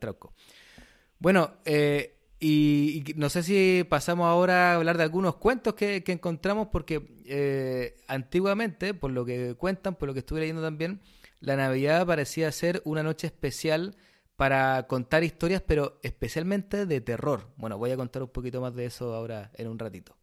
[1.18, 2.13] Bueno, eh,
[2.46, 7.96] y, no sé si pasamos ahora a hablar de algunos cuentos que, encontramos, porque eh,
[8.06, 11.00] antiguamente, por lo que cuentan, por lo que estuve leyendo también,
[11.40, 13.96] la Navidad parecía ser una noche especial
[14.36, 17.50] para contar historias, pero especialmente de terror.
[17.56, 20.14] Bueno, voy a contar un poquito más de eso ahora en un ratito.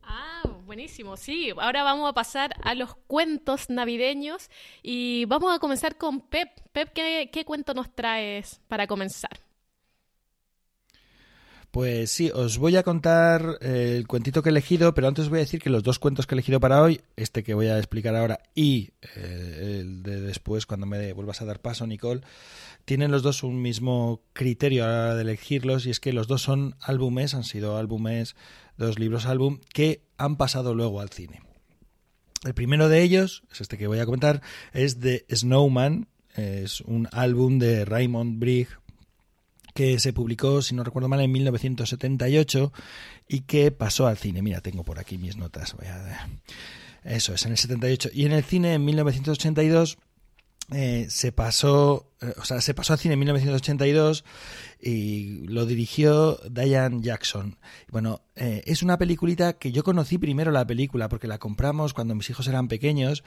[0.00, 1.52] Ah, buenísimo, sí.
[1.58, 4.48] Ahora vamos a pasar a los cuentos navideños
[4.82, 6.48] y vamos a comenzar con Pep.
[6.72, 9.44] Pep, ¿qué, qué cuento nos traes para comenzar?
[11.74, 15.38] Pues sí, os voy a contar eh, el cuentito que he elegido, pero antes voy
[15.38, 17.78] a decir que los dos cuentos que he elegido para hoy, este que voy a
[17.78, 22.20] explicar ahora y eh, el de después, cuando me vuelvas a dar paso, Nicole,
[22.84, 26.28] tienen los dos un mismo criterio a la hora de elegirlos y es que los
[26.28, 28.36] dos son álbumes, han sido álbumes,
[28.78, 31.42] dos libros álbum, que han pasado luego al cine.
[32.44, 34.42] El primero de ellos, es este que voy a comentar,
[34.74, 36.06] es The Snowman,
[36.36, 38.68] es un álbum de Raymond Brigg
[39.74, 42.72] que se publicó, si no recuerdo mal, en 1978
[43.28, 44.40] y que pasó al cine.
[44.40, 45.74] Mira, tengo por aquí mis notas.
[45.74, 46.28] Voy a...
[47.02, 48.10] Eso es, en el 78.
[48.14, 49.98] Y en el cine, en 1982,
[50.72, 54.24] eh, se pasó, eh, o sea, se pasó al cine en 1982
[54.80, 57.58] y lo dirigió Diane Jackson.
[57.90, 62.14] Bueno, eh, es una peliculita que yo conocí primero la película porque la compramos cuando
[62.14, 63.24] mis hijos eran pequeños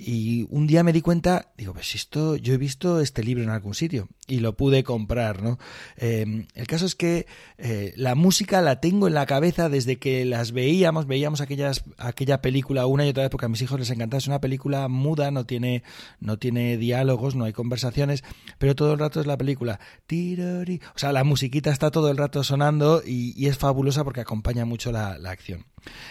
[0.00, 3.50] y un día me di cuenta, digo, pues esto, yo he visto este libro en
[3.50, 5.58] algún sitio y lo pude comprar, ¿no?
[5.96, 10.24] Em, el caso es que eh, la música la tengo en la cabeza desde que
[10.24, 13.90] las veíamos, veíamos aquellas, aquella película una y otra vez porque a mis hijos les
[13.90, 14.16] encanta.
[14.18, 15.82] Es una película muda, no tiene,
[16.20, 18.22] no tiene diálogos, no hay conversaciones,
[18.58, 19.80] pero todo el rato es la película.
[20.08, 24.92] O sea, la musiquita está todo el rato sonando y, es fabulosa porque acompaña mucho
[24.92, 25.64] la, la acción.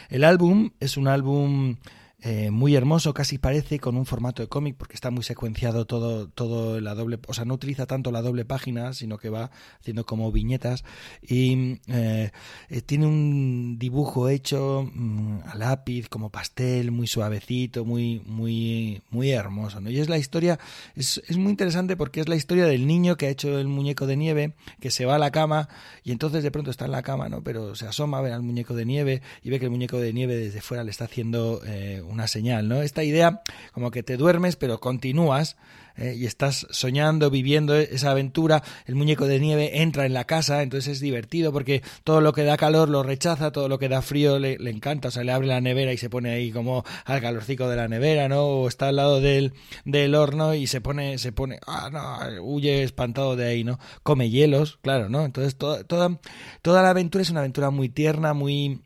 [0.10, 1.78] El álbum es un álbum
[2.24, 6.28] eh, muy hermoso, casi parece con un formato de cómic porque está muy secuenciado todo,
[6.28, 10.04] todo la doble, o sea, no utiliza tanto la doble página, sino que va haciendo
[10.04, 10.84] como viñetas
[11.22, 12.32] y eh,
[12.70, 19.30] eh, tiene un dibujo hecho mm, a lápiz, como pastel, muy suavecito, muy, muy, muy
[19.30, 19.92] hermoso, ¿no?
[19.92, 20.58] Y es la historia,
[20.96, 24.08] es, es muy interesante porque es la historia del niño que ha hecho el muñeco
[24.08, 25.70] de nieve, que se va a la cama
[26.04, 27.44] y entonces de pronto está en la cama, ¿no?
[27.44, 30.36] Pero se asoma, ve al muñeco de nieve y ve que el muñeco de nieve
[30.36, 31.62] desde fuera le está haciendo
[32.08, 32.82] una señal, ¿no?
[32.82, 33.42] Esta idea
[33.72, 35.58] como que te duermes pero continúas
[35.98, 40.62] eh, y estás soñando, viviendo esa aventura, el muñeco de nieve entra en la casa,
[40.62, 44.04] entonces es divertido porque todo lo que da calor lo rechaza, todo lo que da
[44.04, 47.20] frío le, encanta, o sea, le abre la nevera y se pone ahí como al
[47.20, 48.44] calorcico de la nevera, ¿no?
[48.46, 49.54] O está al lado del,
[49.86, 53.80] del horno y se pone, se pone, ah, no, huye espantado de ahí, ¿no?
[54.04, 55.26] Come hielos, claro, ¿no?
[55.26, 56.20] Entonces toda, toda,
[56.62, 58.82] toda la aventura es una aventura muy tierna, muy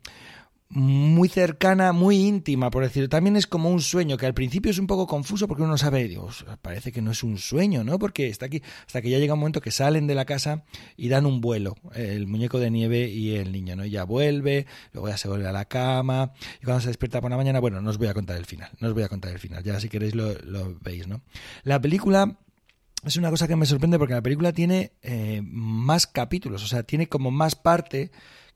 [0.74, 3.10] muy cercana, muy íntima, por decirlo.
[3.10, 6.08] También es como un sueño, que al principio es un poco confuso porque uno sabe,
[6.08, 7.98] Dios, parece que no es un sueño, ¿no?
[7.98, 10.64] Porque está aquí, hasta que ya llega un momento que salen de la casa
[10.96, 13.84] y dan un vuelo, el muñeco de nieve y el niño, ¿no?
[13.84, 16.32] Ya vuelve, luego ya se vuelve a la cama,
[16.62, 18.70] y cuando se despierta por la mañana, bueno, no os voy a contar el final,
[18.80, 20.34] no os voy a contar el final, ya si queréis lo,
[20.80, 21.20] veis, ¿no?
[21.64, 22.38] La película
[23.04, 26.82] es una cosa que me sorprende porque la película tiene eh, más capítulos, o sea,
[26.82, 28.10] tiene como más parte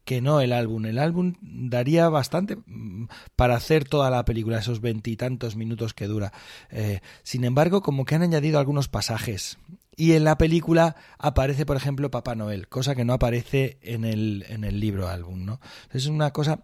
[0.07, 0.87] que no el álbum.
[0.87, 6.33] El álbum daría bastante mm, para hacer toda la película, esos veintitantos minutos que dura.
[6.71, 9.59] Eh, sin embargo, como que han añadido algunos pasajes.
[9.97, 14.45] Y en la película aparece, por ejemplo, Papá Noel, cosa que no aparece en el,
[14.49, 15.61] en el libro álbum, ¿no?
[15.91, 16.63] Es una cosa...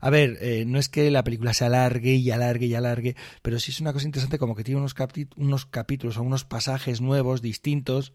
[0.00, 3.58] A ver, eh, no es que la película se alargue y alargue y alargue, pero
[3.58, 4.94] sí es una cosa interesante como que tiene unos,
[5.36, 8.12] unos capítulos o unos pasajes nuevos, distintos,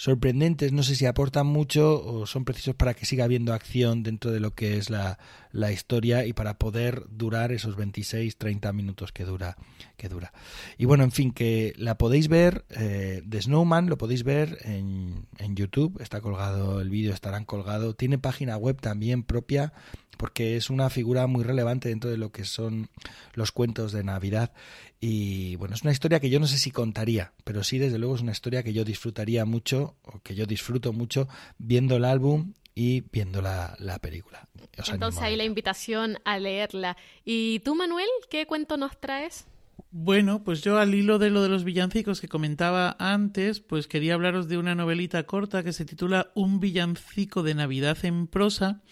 [0.00, 4.30] sorprendentes, no sé si aportan mucho o son precisos para que siga habiendo acción dentro
[4.30, 5.18] de lo que es la,
[5.52, 9.58] la historia y para poder durar esos 26, 30 minutos que dura.
[9.98, 10.32] Que dura.
[10.78, 15.26] Y bueno, en fin, que la podéis ver, eh, de Snowman lo podéis ver en,
[15.36, 19.74] en YouTube, está colgado, el vídeo estarán colgado, tiene página web también propia
[20.20, 22.90] porque es una figura muy relevante dentro de lo que son
[23.32, 24.52] los cuentos de Navidad.
[25.00, 28.16] Y bueno, es una historia que yo no sé si contaría, pero sí, desde luego,
[28.16, 32.52] es una historia que yo disfrutaría mucho, o que yo disfruto mucho viendo el álbum
[32.74, 34.46] y viendo la, película.
[34.92, 36.98] Entonces ahí la invitación a leerla.
[37.24, 39.46] ¿Y tú, Manuel, qué cuento nos traes?
[39.92, 44.14] Bueno, pues yo al hilo de lo de los villancicos que comentaba antes, pues quería
[44.14, 48.82] hablaros de una novelita corta que se titula Un villancico de Navidad en prosa,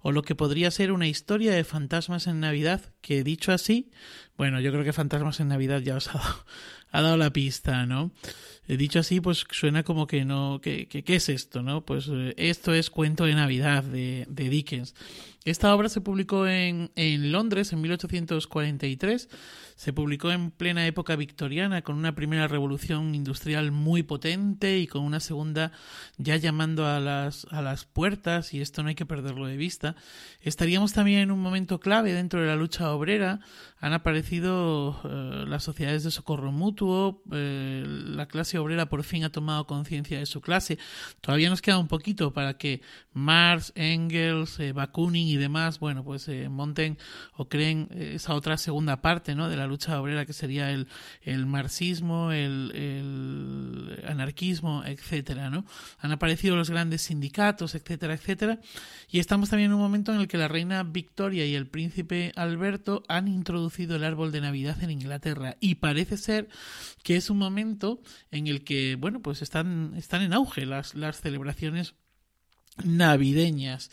[0.00, 3.90] o lo que podría ser una historia de fantasmas en Navidad, que dicho así,
[4.38, 6.46] bueno, yo creo que fantasmas en Navidad ya os ha dado,
[6.90, 8.12] ha dado la pista, ¿no?
[8.66, 11.84] Dicho así, pues suena como que no, que, ¿qué es esto, no?
[11.84, 14.94] Pues eh, esto es cuento de Navidad de, de Dickens.
[15.44, 19.28] Esta obra se publicó en, en Londres en 1843
[19.76, 25.02] se publicó en plena época victoriana con una primera revolución industrial muy potente y con
[25.02, 25.70] una segunda
[26.16, 29.94] ya llamando a las, a las puertas, y esto no hay que perderlo de vista.
[30.40, 33.40] Estaríamos también en un momento clave dentro de la lucha obrera.
[33.78, 39.30] Han aparecido eh, las sociedades de socorro mutuo, eh, la clase obrera por fin ha
[39.30, 40.78] tomado conciencia de su clase.
[41.20, 42.80] Todavía nos queda un poquito para que
[43.12, 46.98] Marx, Engels, eh, Bakunin y demás, bueno, pues monten
[47.34, 49.48] o creen esa otra segunda parte ¿no?
[49.48, 50.88] de la lucha obrera que sería el,
[51.22, 55.64] el marxismo, el, el, anarquismo, etcétera, ¿no?
[55.98, 58.60] Han aparecido los grandes sindicatos, etcétera, etcétera,
[59.10, 62.32] y estamos también en un momento en el que la reina Victoria y el príncipe
[62.36, 66.48] Alberto han introducido el árbol de Navidad en Inglaterra y parece ser
[67.02, 71.20] que es un momento en el que, bueno, pues están, están en auge las, las
[71.20, 71.94] celebraciones
[72.84, 73.90] navideñas.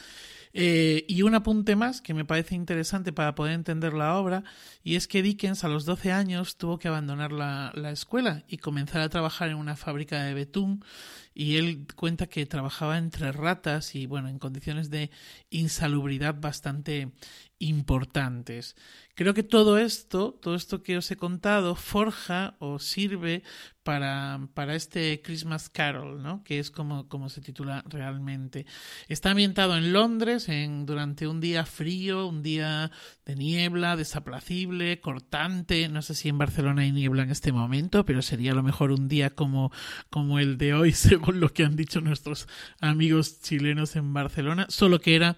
[0.55, 4.43] Eh, y un apunte más que me parece interesante para poder entender la obra,
[4.83, 8.57] y es que Dickens a los 12 años tuvo que abandonar la, la escuela y
[8.57, 10.85] comenzar a trabajar en una fábrica de betún,
[11.33, 15.09] y él cuenta que trabajaba entre ratas y bueno, en condiciones de
[15.49, 17.11] insalubridad bastante
[17.57, 18.75] importantes.
[19.15, 23.43] Creo que todo esto, todo esto que os he contado, forja o sirve
[23.83, 26.43] para, para este Christmas Carol, ¿no?
[26.43, 28.65] que es como, como se titula realmente.
[29.09, 32.91] Está ambientado en Londres en, durante un día frío, un día
[33.25, 35.89] de niebla, desaplacible, cortante.
[35.89, 38.91] No sé si en Barcelona hay niebla en este momento, pero sería a lo mejor
[38.91, 39.71] un día como,
[40.09, 42.47] como el de hoy, según lo que han dicho nuestros
[42.79, 45.37] amigos chilenos en Barcelona, solo que era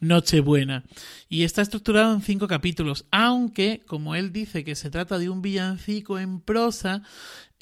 [0.00, 0.84] Nochebuena.
[1.28, 5.42] Y está estructurado en cinco capítulos aunque, como él dice que se trata de un
[5.42, 7.02] villancico en prosa,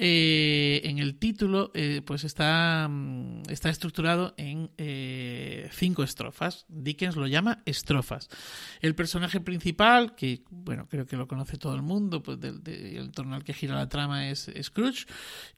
[0.02, 6.64] eh, en el título eh, pues está, mm, está estructurado en eh, cinco estrofas.
[6.68, 8.30] Dickens lo llama estrofas.
[8.80, 13.10] El personaje principal, que bueno, creo que lo conoce todo el mundo, pues del, el
[13.10, 15.04] torno al que gira la trama es Scrooge,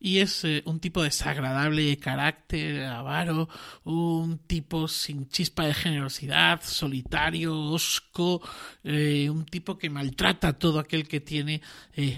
[0.01, 3.49] y es un tipo desagradable de carácter, avaro,
[3.85, 8.43] un tipo sin chispa de generosidad, solitario, osco,
[8.83, 11.63] un tipo que maltrata a todo aquel que tiene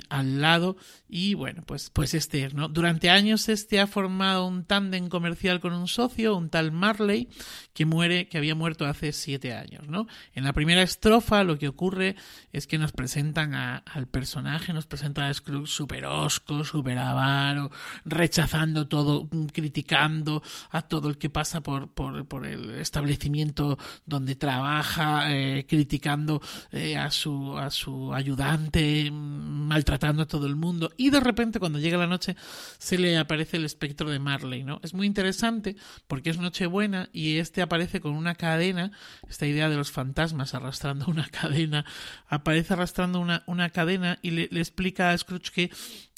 [0.08, 2.68] al lado, y bueno, pues, pues este, ¿no?
[2.68, 7.28] Durante años este ha formado un tándem comercial con un socio, un tal Marley,
[7.72, 10.06] que muere, que había muerto hace siete años, ¿no?
[10.34, 12.16] En la primera estrofa lo que ocurre
[12.52, 17.70] es que nos presentan al personaje, nos presentan a Scrooge súper osco, súper avaro,
[18.04, 25.34] rechazando todo, criticando a todo el que pasa por, por, por el establecimiento donde trabaja,
[25.34, 30.92] eh, criticando eh, a, su, a su ayudante, maltratando a todo el mundo.
[30.96, 32.36] Y de repente cuando llega la noche
[32.78, 34.80] se le aparece el espectro de Marley, ¿no?
[34.82, 38.92] Es muy interesante porque es Nochebuena y este aparece con una cadena,
[39.28, 41.84] esta idea de los fantasmas arrastrando una cadena,
[42.28, 45.70] aparece arrastrando una, una cadena y le, explica a Scrooge que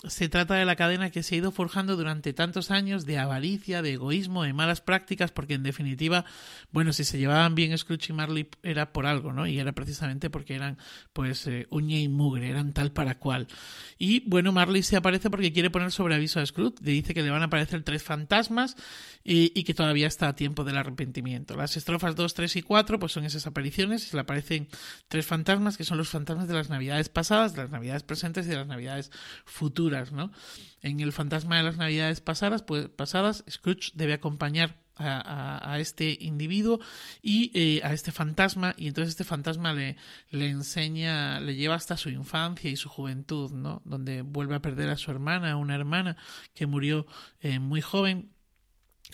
[0.05, 3.83] se trata de la cadena que se ha ido forjando durante tantos años de avaricia,
[3.83, 6.25] de egoísmo, de malas prácticas, porque en definitiva,
[6.71, 9.47] bueno, si se llevaban bien Scrooge y Marley era por algo, ¿no?
[9.47, 10.79] Y era precisamente porque eran,
[11.13, 13.49] pues, eh, uña y mugre, eran tal para cual.
[13.99, 17.23] Y bueno, Marley se aparece porque quiere poner sobre aviso a Scrooge, le dice que
[17.23, 18.77] le van a aparecer tres fantasmas
[19.23, 21.55] y, que todavía está a tiempo del arrepentimiento.
[21.55, 24.69] Las estrofas 2, 3 y 4, pues son esas apariciones, se le aparecen
[25.09, 28.49] tres fantasmas que son los fantasmas de las navidades pasadas, de las navidades presentes y
[28.49, 29.11] de las navidades
[29.45, 30.33] futuras, ¿no?
[30.81, 36.81] En el fantasma de las navidades pasadas, pues, pasadas Scrooge debe acompañar a, este individuo
[37.23, 39.97] y eh, a este fantasma y entonces este fantasma le,
[40.31, 43.83] le enseña, le lleva hasta su infancia y su juventud, ¿no?
[43.85, 46.17] Donde vuelve a perder a su hermana, una hermana
[46.55, 47.07] que murió
[47.41, 48.31] eh, muy joven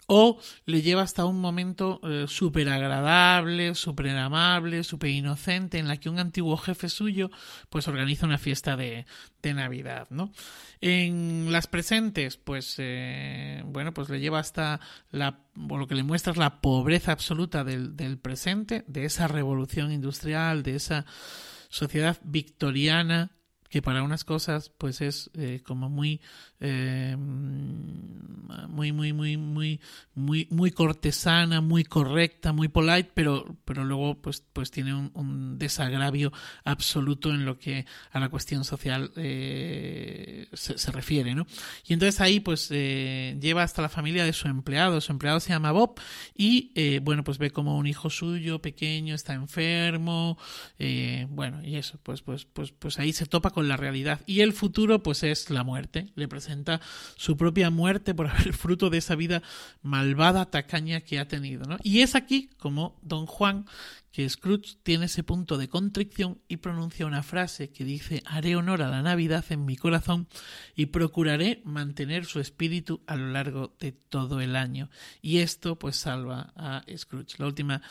[0.06, 5.96] o le lleva hasta un momento eh, súper agradable, súper amable, súper inocente, en la
[5.98, 7.30] que un antiguo jefe suyo
[7.70, 9.06] pues organiza una fiesta de,
[9.42, 10.32] de Navidad, ¿no?
[10.80, 14.80] En las presentes, pues eh, bueno, pues le lleva hasta
[15.10, 19.92] la, lo que le muestra es la pobreza absoluta del, del presente, de esa revolución
[19.92, 21.06] industrial, de esa
[21.68, 23.30] sociedad victoriana
[23.72, 26.20] que para unas cosas pues es eh, como muy
[26.60, 29.80] eh, muy muy muy muy
[30.14, 36.32] muy muy cortesana muy correcta muy polite pero pero luego pues pues tiene un, desagravio
[36.64, 41.46] absoluto en lo que a la cuestión social eh, se, refiere no
[41.86, 45.00] y entonces ahí pues lleva hasta la familia de su empleado.
[45.00, 45.98] Su empleado se llama Bob
[46.36, 50.36] y bueno pues ve como un hijo suyo pequeño está enfermo
[51.30, 54.20] bueno y eso pues pues pues pues ahí se topa con la realidad.
[54.26, 56.08] Y el futuro, pues es la muerte.
[56.14, 56.80] Le presenta
[57.16, 59.42] su propia muerte por haber fruto de esa vida
[59.82, 61.64] malvada, tacaña que ha tenido.
[61.82, 63.66] Y es aquí como Don Juan
[64.12, 68.82] que Scrooge tiene ese punto de contrición y pronuncia una frase que dice haré honor
[68.82, 70.28] a la Navidad en mi corazón
[70.76, 74.90] y procuraré mantener su espíritu a lo largo de todo el año.
[75.22, 77.38] Y esto pues salva a Scrooge.
[77.38, 77.82] La última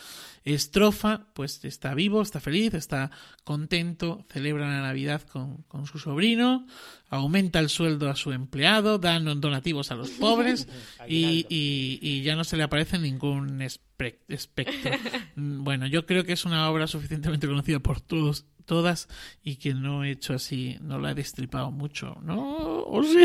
[0.44, 3.10] estrofa pues está vivo, está feliz, está
[3.44, 6.68] contento, celebra la Navidad con, con su sobrino,
[7.10, 10.68] aumenta el sueldo a su empleado, dan donativos a los pobres
[11.08, 14.92] y, y, y ya no se le aparece ningún espectro.
[15.36, 19.08] Bueno, yo creo que es una obra suficientemente conocida por todos, todas
[19.44, 22.84] y que no he hecho así, no la he destripado mucho, ¿no?
[22.84, 23.20] ¿O sí?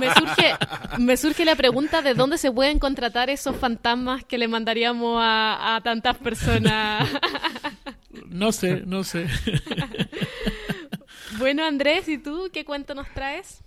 [0.00, 0.54] me, surge,
[0.98, 5.76] me surge la pregunta de dónde se pueden contratar esos fantasmas que le mandaríamos a,
[5.76, 7.08] a tantas personas.
[8.26, 9.26] no sé, no sé.
[11.38, 13.62] bueno, Andrés, ¿y tú qué cuento nos traes?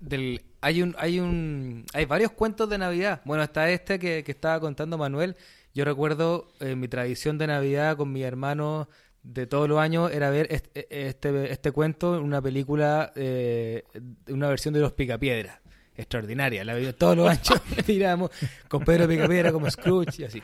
[0.00, 3.20] Del hay un, hay un, hay varios cuentos de Navidad.
[3.24, 5.36] Bueno, está este que, que estaba contando Manuel.
[5.74, 8.88] Yo recuerdo eh, mi tradición de Navidad con mi hermano
[9.22, 13.84] de todos los años era ver este, este, este cuento en una película, eh,
[14.28, 15.60] una versión de Los Picapiedras.
[15.94, 18.30] Extraordinaria, la vi todos los años, tiramos
[18.68, 20.42] con Pedro Picapiedra como Scrooge y así.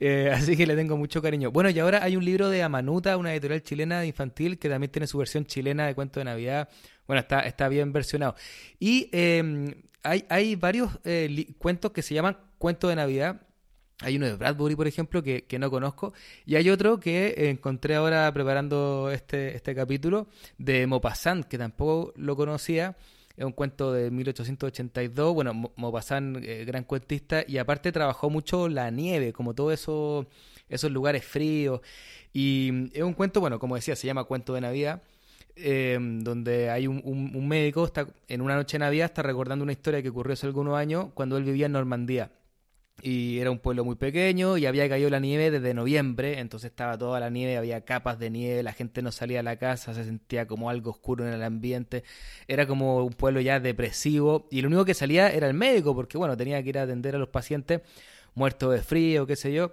[0.00, 1.50] Eh, así que le tengo mucho cariño.
[1.50, 5.06] Bueno, y ahora hay un libro de Amanuta, una editorial chilena infantil, que también tiene
[5.06, 6.68] su versión chilena de cuento de Navidad
[7.08, 8.36] bueno, está, está bien versionado.
[8.78, 13.40] Y em, hay, hay varios eh, cuentos que se llaman Cuentos de Navidad.
[14.00, 16.12] Hay uno de Bradbury, por ejemplo, que, que, no conozco.
[16.44, 20.28] Y hay otro que encontré ahora preparando este, este capítulo
[20.58, 22.96] de Maupassant, que tampoco lo conocía.
[23.38, 25.32] Es un cuento de 1882.
[25.32, 30.26] Bueno, Maupassant, eh, gran cuentista, y aparte trabajó mucho la nieve, como todos eso,
[30.68, 31.80] esos lugares fríos.
[32.32, 35.02] Y es un cuento, bueno, como decía, se llama Cuento de Navidad.
[35.54, 40.02] Em, donde hay un, médico, está en una noche de Navidad, está recordando una historia
[40.02, 42.30] que ocurrió hace algunos años cuando él vivía en Normandía.
[43.00, 46.98] Y era un pueblo muy pequeño y había caído la nieve desde noviembre, entonces estaba
[46.98, 50.04] toda la nieve, había capas de nieve, la gente no salía a la casa, se
[50.04, 52.02] sentía como algo oscuro en el ambiente,
[52.48, 56.18] era como un pueblo ya depresivo y lo único que salía era el médico, porque
[56.18, 57.82] bueno, tenía que ir a atender a los pacientes
[58.34, 59.72] muertos de frío, qué sé yo.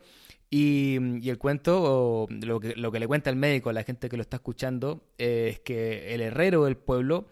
[0.50, 4.18] Y, el cuento, lo que, lo que le cuenta el médico a la gente que
[4.18, 7.26] lo está escuchando, eh, es que el herrero del pueblo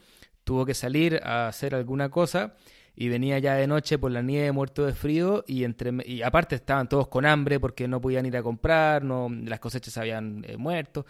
[0.43, 2.55] tuvo que salir a hacer alguna cosa
[2.95, 6.55] y venía ya de noche por la nieve muerto de frío y entre y aparte
[6.55, 10.57] estaban todos con hambre porque no podían ir a comprar, no las cosechas habían eh,
[10.57, 11.05] muerto.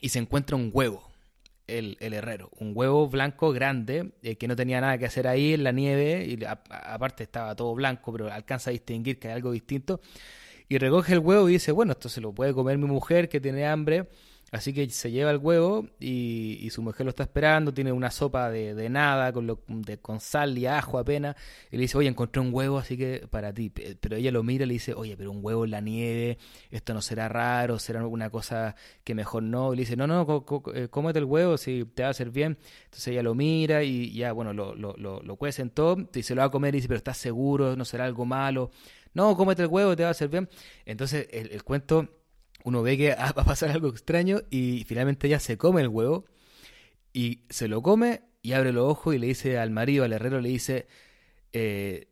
[0.00, 1.02] Y se encuentra un huevo
[1.66, 5.54] el, el herrero, un huevo blanco grande eh, que no tenía nada que hacer ahí
[5.54, 9.52] en la nieve y aparte estaba todo blanco pero alcanza a distinguir que hay algo
[9.52, 10.00] distinto.
[10.68, 13.40] Y recoge el huevo y dice, bueno, esto se lo puede comer mi mujer que
[13.40, 14.08] tiene hambre
[14.52, 18.48] Así que se lleva el huevo y, su mujer lo está esperando, tiene una sopa
[18.48, 21.34] de, nada con, lo, de, con sal y ajo apenas.
[21.72, 23.70] Y le dice, oye, encontré un huevo, así que para ti.
[23.70, 26.38] Pero ella lo mira y le dice, oye, pero un huevo en la nieve,
[26.70, 29.72] esto no será raro, será una cosa que mejor no.
[29.72, 30.44] Y le dice, no, no,
[30.74, 32.56] eh, cómete el huevo si te va a hacer bien.
[32.84, 36.36] Entonces ella lo mira y ya, bueno, lo, lo, lo, lo cuecen todo y se
[36.36, 37.74] lo va a comer y dice, pero ¿estás seguro?
[37.74, 38.70] ¿No será algo malo?
[39.12, 40.48] No, cómete el huevo, te va a hacer bien.
[40.84, 42.08] Entonces el, el cuento
[42.66, 46.26] uno ve que va a pasar algo extraño y finalmente ella se come el huevo
[47.12, 50.40] y se lo come y abre los ojos y le dice al marido, al herrero,
[50.40, 50.86] le dice,
[51.52, 52.08] eh,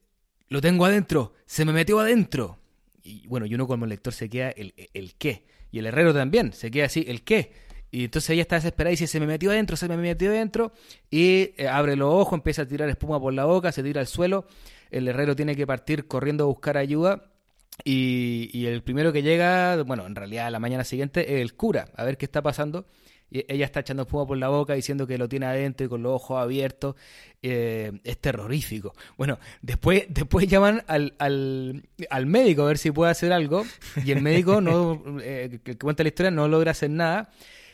[0.48, 2.58] lo tengo adentro, se me metió adentro.
[3.02, 5.44] Y bueno, y uno como lector se queda el, el qué.
[5.70, 7.52] Y el herrero también, se queda así, el qué.
[7.90, 10.72] Y entonces ella está desesperada y dice, se me metió adentro, se me metió adentro.
[11.10, 14.06] Y eh, abre los ojos, empieza a tirar espuma por la boca, se tira al
[14.06, 14.46] suelo.
[14.90, 17.33] El herrero tiene que partir corriendo a buscar ayuda
[17.82, 22.04] y, el primero que llega, bueno, en realidad la mañana siguiente, es el cura, a
[22.04, 22.86] ver qué está pasando.
[23.30, 26.02] Y ella está echando espuma por la boca diciendo que lo tiene adentro y con
[26.02, 26.94] los ojos abiertos.
[27.42, 28.94] Eh, es terrorífico.
[29.18, 33.64] Bueno, después, después llaman al, al, médico a ver si puede hacer algo.
[34.04, 37.30] Y el médico, no, eh, que cuenta la historia, no logra hacer nada.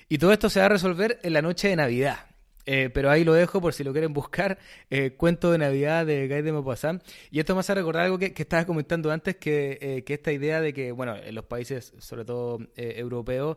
[0.08, 2.29] Y todo esto se va a resolver en la noche de Navidad.
[2.66, 4.58] Eh, pero ahí lo dejo por si lo quieren buscar.
[4.92, 7.02] Eh, cuento de Navidad de Guy de Maupassant.
[7.30, 10.32] Y esto me hace recordar algo que, que estaba comentando antes, que, eh, que, esta
[10.32, 13.56] idea de que, bueno, en los países, sobre todo europeos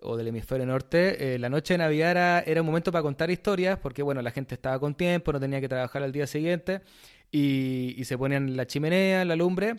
[0.00, 3.78] o del hemisferio norte, la noche de Navidad era, era, un momento para contar historias,
[3.78, 6.82] porque, bueno, la gente estaba con tiempo, no tenía que trabajar al día siguiente,
[7.30, 9.76] y, y se ponían la chimenea, la lumbre.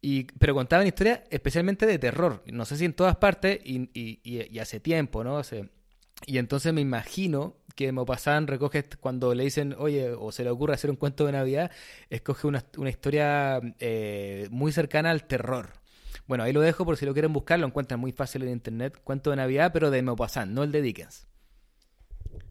[0.00, 2.42] Y, pero contaban historias especialmente de terror.
[2.46, 5.38] No sé si en todas partes y, y, hace tiempo, ¿no?
[5.38, 5.68] Hace,
[6.26, 10.74] y entonces me imagino que Maupassant recoge cuando le dicen, oye, o se le ocurre
[10.74, 11.70] hacer un cuento de Navidad,
[12.10, 15.68] escoge una, una historia eh, muy cercana al terror.
[16.26, 18.98] Bueno, ahí lo dejo por si lo quieren buscar, lo encuentran muy fácil en internet.
[19.04, 21.28] Cuento de Navidad, pero de Maupassant, no el de Dickens.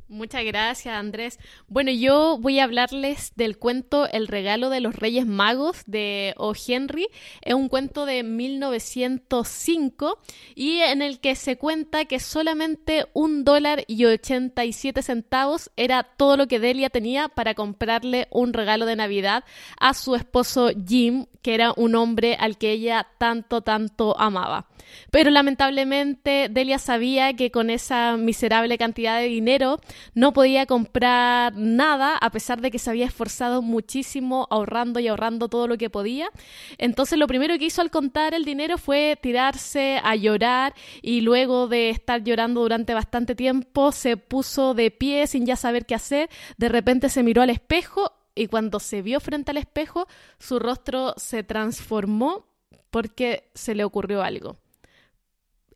[0.08, 1.40] Muchas gracias, Andrés.
[1.68, 6.54] Bueno, yo voy a hablarles del cuento El regalo de los Reyes Magos de O.
[6.56, 7.08] Henry.
[7.42, 10.20] Es un cuento de 1905
[10.54, 16.38] y en el que se cuenta que solamente un dólar y 87 centavos era todo
[16.38, 19.44] lo que Delia tenía para comprarle un regalo de Navidad
[19.80, 24.68] a su esposo Jim, que era un hombre al que ella tanto, tanto amaba.
[25.12, 29.80] Pero lamentablemente Delia sabía que con esa miserable cantidad de dinero
[30.14, 35.50] no podía comprar nada a pesar de que se había esforzado muchísimo ahorrando y ahorrando
[35.50, 36.30] todo lo que podía.
[36.78, 41.68] Entonces lo primero que hizo al contar el dinero fue tirarse a llorar y luego
[41.68, 46.30] de estar llorando durante bastante tiempo se puso de pie sin ya saber qué hacer.
[46.58, 50.08] De repente se miró al espejo y cuando se vio frente al espejo
[50.40, 52.48] su rostro se transformó
[52.92, 54.58] porque se le ocurrió algo.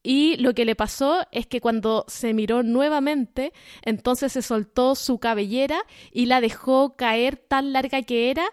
[0.02, 3.52] Y lo que le pasó es que cuando se miró nuevamente,
[3.84, 5.82] entonces se soltó su cabellera
[6.12, 8.45] y la dejó caer tan larga que era.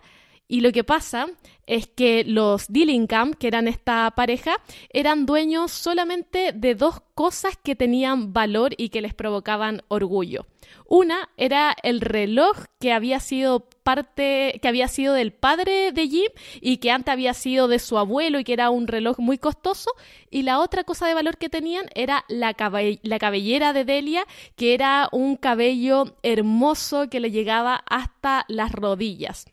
[0.48, 1.26] Y lo que pasa
[1.66, 4.52] es que los Dillingham, que eran esta pareja,
[4.90, 10.46] eran dueños solamente de dos cosas que tenían valor y que les provocaban orgullo.
[10.88, 16.30] Una era el reloj que había sido parte, que había sido del padre de Jim
[16.60, 19.90] y que antes había sido de su abuelo y que era un reloj muy costoso.
[20.30, 22.54] Y la otra cosa de valor que tenían era la,
[23.02, 24.24] la cabellera de Delia,
[24.54, 29.46] que era un cabello hermoso que le llegaba hasta las rodillas.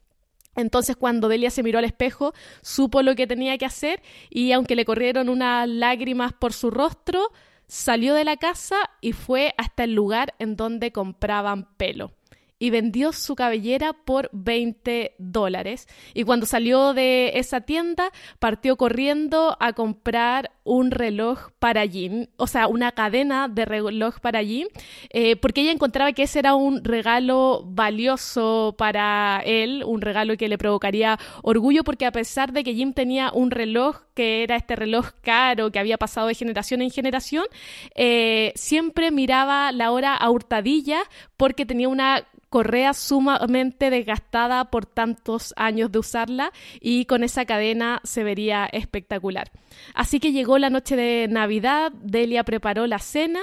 [0.56, 4.76] Entonces cuando Delia se miró al espejo, supo lo que tenía que hacer y aunque
[4.76, 7.32] le corrieron unas lágrimas por su rostro,
[7.68, 12.14] salió de la casa y fue hasta el lugar en donde compraban pelo
[12.64, 15.86] y vendió su cabellera por 20 dólares.
[16.14, 22.48] Y cuando salió de esa tienda, partió corriendo a comprar un reloj para Jim, o
[22.48, 24.68] sea, una cadena de reloj para Jim,
[25.10, 30.48] eh, porque ella encontraba que ese era un regalo valioso para él, un regalo que
[30.48, 34.76] le provocaría orgullo, porque a pesar de que Jim tenía un reloj que era este
[34.76, 37.46] reloj caro que había pasado de generación en generación,
[37.96, 41.00] eh, siempre miraba la hora a hurtadilla
[41.38, 48.00] porque tenía una correa sumamente desgastada por tantos años de usarla y con esa cadena
[48.04, 49.50] se vería espectacular.
[49.96, 53.42] Así que llegó la noche de Navidad, Delia preparó la cena,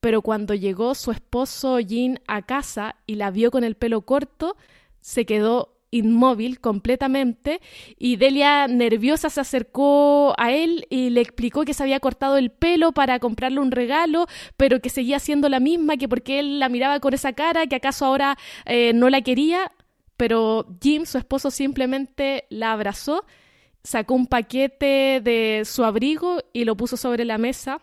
[0.00, 4.56] pero cuando llegó su esposo Jean a casa y la vio con el pelo corto,
[5.00, 7.60] se quedó inmóvil completamente
[7.98, 12.50] y Delia nerviosa se acercó a él y le explicó que se había cortado el
[12.50, 14.26] pelo para comprarle un regalo,
[14.56, 17.76] pero que seguía siendo la misma, que porque él la miraba con esa cara, que
[17.76, 19.72] acaso ahora eh, no la quería,
[20.16, 23.24] pero Jim, su esposo, simplemente la abrazó,
[23.82, 27.80] sacó un paquete de su abrigo y lo puso sobre la mesa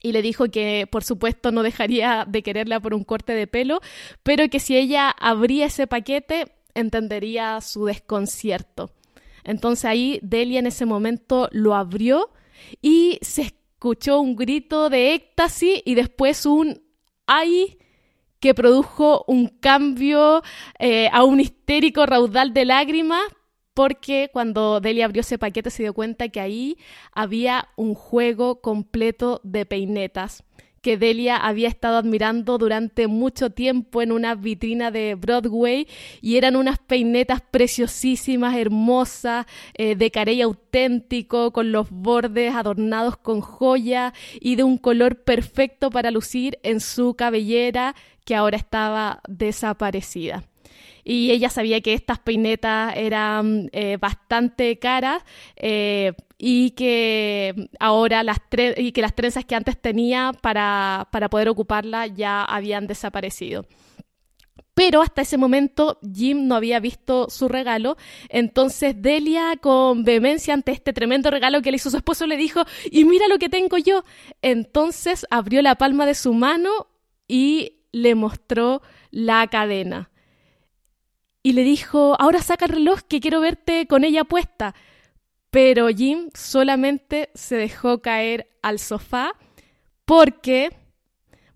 [0.00, 3.80] y le dijo que por supuesto no dejaría de quererla por un corte de pelo,
[4.22, 8.90] pero que si ella abría ese paquete entendería su desconcierto.
[9.44, 12.30] Entonces ahí Delia en ese momento lo abrió
[12.82, 16.82] y se escuchó un grito de éxtasis y después un
[17.26, 17.78] ay
[18.40, 20.42] que produjo un cambio
[20.78, 23.22] eh, a un histérico raudal de lágrimas,
[23.78, 26.78] porque cuando Delia abrió ese paquete se dio cuenta que ahí
[27.12, 30.42] había un juego completo de peinetas
[30.82, 35.86] que Delia había estado admirando durante mucho tiempo en una vitrina de Broadway
[36.20, 43.40] y eran unas peinetas preciosísimas, hermosas, eh, de carey auténtico, con los bordes adornados con
[43.40, 50.47] joya y de un color perfecto para lucir en su cabellera que ahora estaba desaparecida
[51.08, 55.22] y ella sabía que estas peinetas eran eh, bastante caras
[55.56, 58.36] eh, y que ahora las
[58.76, 63.64] y que las trenzas que antes tenía para, para poder ocuparla ya habían desaparecido.
[64.74, 67.96] Pero hasta ese momento Jim no había visto su regalo.
[68.28, 72.64] Entonces Delia, con vehemencia ante este tremendo regalo que le hizo su esposo, le dijo,
[72.90, 74.04] y mira lo que tengo yo.
[74.42, 76.68] Entonces abrió la palma de su mano
[77.26, 80.10] y le mostró la cadena
[81.48, 84.74] y le dijo, ahora saca el reloj que quiero verte con ella puesta.
[85.48, 89.32] Pero Jim solamente se dejó caer al sofá
[90.04, 90.68] porque,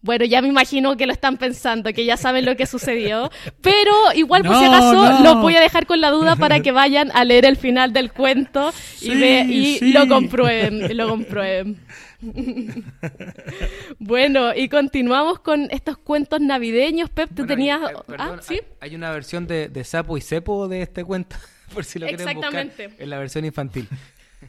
[0.01, 3.31] bueno, ya me imagino que lo están pensando, que ya saben lo que sucedió,
[3.61, 7.11] pero igual por si acaso los voy a dejar con la duda para que vayan
[7.13, 8.73] a leer el final del cuento
[9.03, 11.85] y, y lo comprueben, lo comprueben.
[13.99, 17.11] bueno, y continuamos con estos cuentos navideños.
[17.11, 17.81] Pep, tú tenías.
[17.83, 18.61] Hay, ah, ¿sí?
[18.81, 21.37] hay, una versión de, Sapo y Cepo de este cuento,
[21.75, 23.89] por si lo quieren buscar en la versión infantil.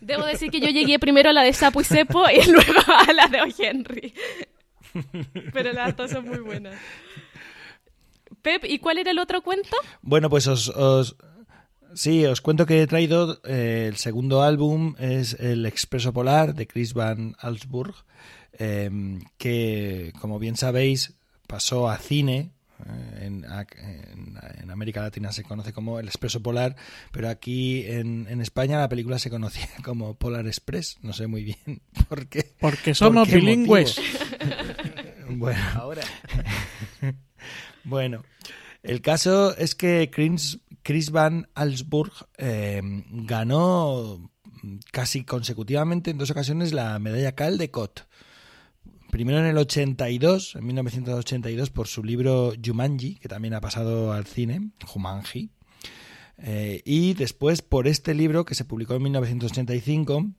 [0.01, 3.11] Debo decir que yo llegué primero a la de Sapo y Cepo y luego a
[3.13, 3.45] la de O.
[3.57, 4.13] Henry.
[5.51, 6.76] Pero las dos son muy buenas.
[8.41, 9.76] Pep, ¿y cuál era el otro cuento?
[10.01, 11.15] Bueno, pues os
[11.96, 16.68] Sí, os cuento que he traído eh, el segundo álbum, es El Expreso Polar de
[16.68, 17.94] Chris Van Allsburg,
[18.54, 21.14] em, que como bien sabéis
[21.48, 22.52] pasó a cine.
[22.86, 26.76] Eh, en, en, América Latina se conoce como El Expreso Polar,
[27.12, 30.98] pero aquí en, en, España la película se conocía como Polar Express.
[31.02, 32.54] No sé muy bien por qué.
[32.60, 34.02] Porque somos bilingües.
[35.30, 36.04] bueno, ahora.
[37.84, 38.24] bueno,
[38.82, 44.30] el caso es que Chris, Chris Van Allsburg em, ganó
[44.92, 48.08] casi consecutivamente en dos ocasiones la medalla Cal de Cot.
[49.10, 54.26] Primero en el 82, en 1982, por su libro Jumanji, que también ha pasado al
[54.26, 55.52] cine, Jumanji.
[56.40, 60.32] Eh, y después por este libro que se publicó en 1985,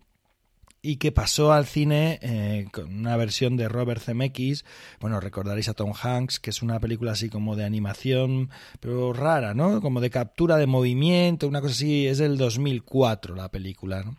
[0.84, 4.66] y que pasó al cine eh, con una versión de Robert Zemeckis.
[5.00, 9.54] Bueno, recordaréis a Tom Hanks, que es una película así como de animación, pero rara,
[9.54, 9.80] ¿no?
[9.80, 12.06] Como de captura de movimiento, una cosa así.
[12.06, 14.14] Es del 2004 la película, ¿no?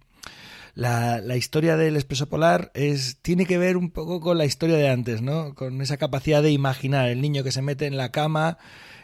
[0.73, 4.89] La, historia del expreso polar es, tiene que ver un poco con la historia de
[4.89, 5.53] antes, ¿no?
[5.53, 8.57] Con esa capacidad de imaginar el niño que se mete en la cama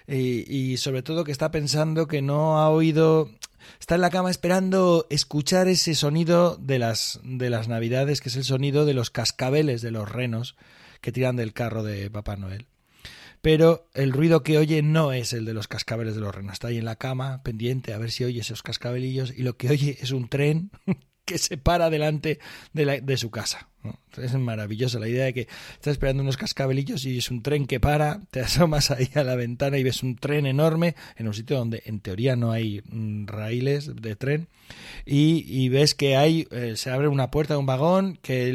[0.08, 3.30] y, y sobre todo que está pensando que no ha oído
[3.80, 8.36] está en la cama esperando escuchar ese sonido de las, de las navidades, que es
[8.36, 10.56] el sonido de los cascabeles de los renos
[11.02, 12.68] que tiran del carro de Papá Noel.
[13.42, 16.54] Pero el ruido que oye no es el de los cascabeles de los renos.
[16.54, 19.70] Está ahí en la cama, pendiente, a ver si oye esos cascabelillos, y lo que
[19.70, 20.72] oye es un tren
[21.26, 22.40] que se para delante
[22.74, 23.68] de, de su casa.
[24.18, 27.80] Es maravilloso la idea de que estás esperando unos cascabelillos y es un tren que
[27.80, 31.58] para, te asomas ahí a la ventana y ves un tren enorme en un sitio
[31.58, 34.48] donde en teoría no hay mm, raíles de tren
[35.06, 38.50] y, ves que hay, eh, se abre una puerta de un vagón, que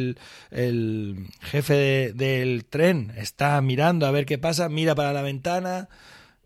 [0.50, 5.88] el jefe del tren está mirando a ver qué pasa, mira para la ventana,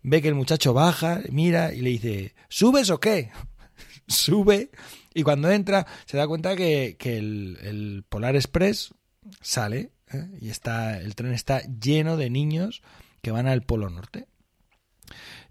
[0.01, 3.29] ve que el muchacho baja, mira y le dice, ¿subes o qué?
[4.07, 4.71] Sube
[5.13, 8.93] y cuando entra, se da cuenta que, el, Polar Express
[9.41, 10.29] sale ¿eh?
[10.39, 12.81] y está, el tren está lleno de niños
[13.21, 14.27] que van al Polo Norte.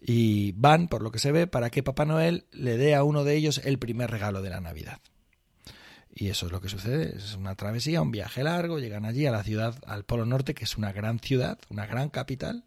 [0.00, 3.22] Y van, por lo que se ve, para que Papá Noel le dé a uno
[3.22, 4.98] de ellos el primer regalo de la Navidad.
[6.12, 9.30] Y eso es lo que sucede, es una travesía, un viaje largo, llegan allí a
[9.30, 12.64] la ciudad, al Polo Norte, que es una gran ciudad, una gran capital,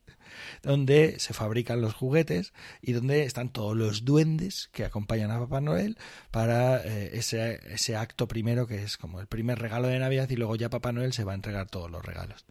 [0.62, 5.62] donde se fabrican los juguetes y donde están todos los duendes que acompañan a Papá
[5.62, 5.98] Noel
[6.32, 10.36] para eh, ese, ese acto primero que es como el primer regalo de Navidad y
[10.36, 12.46] luego ya Papá Noel se va a entregar todos los regalos.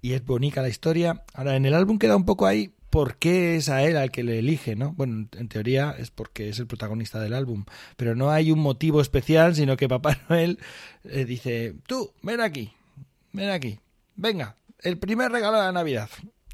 [0.00, 1.22] Y es bonita la historia.
[1.32, 4.22] Ahora, en el álbum queda un poco ahí por qué es a él al que
[4.22, 4.92] le elige, ¿no?
[4.92, 7.64] Bueno, en teoría es porque es el protagonista del álbum,
[7.96, 10.58] pero no hay un motivo especial, sino que Papá Noel
[11.02, 12.74] le dice, tú, ven aquí,
[13.32, 13.80] ven aquí,
[14.14, 16.10] venga, el primer regalo de la Navidad.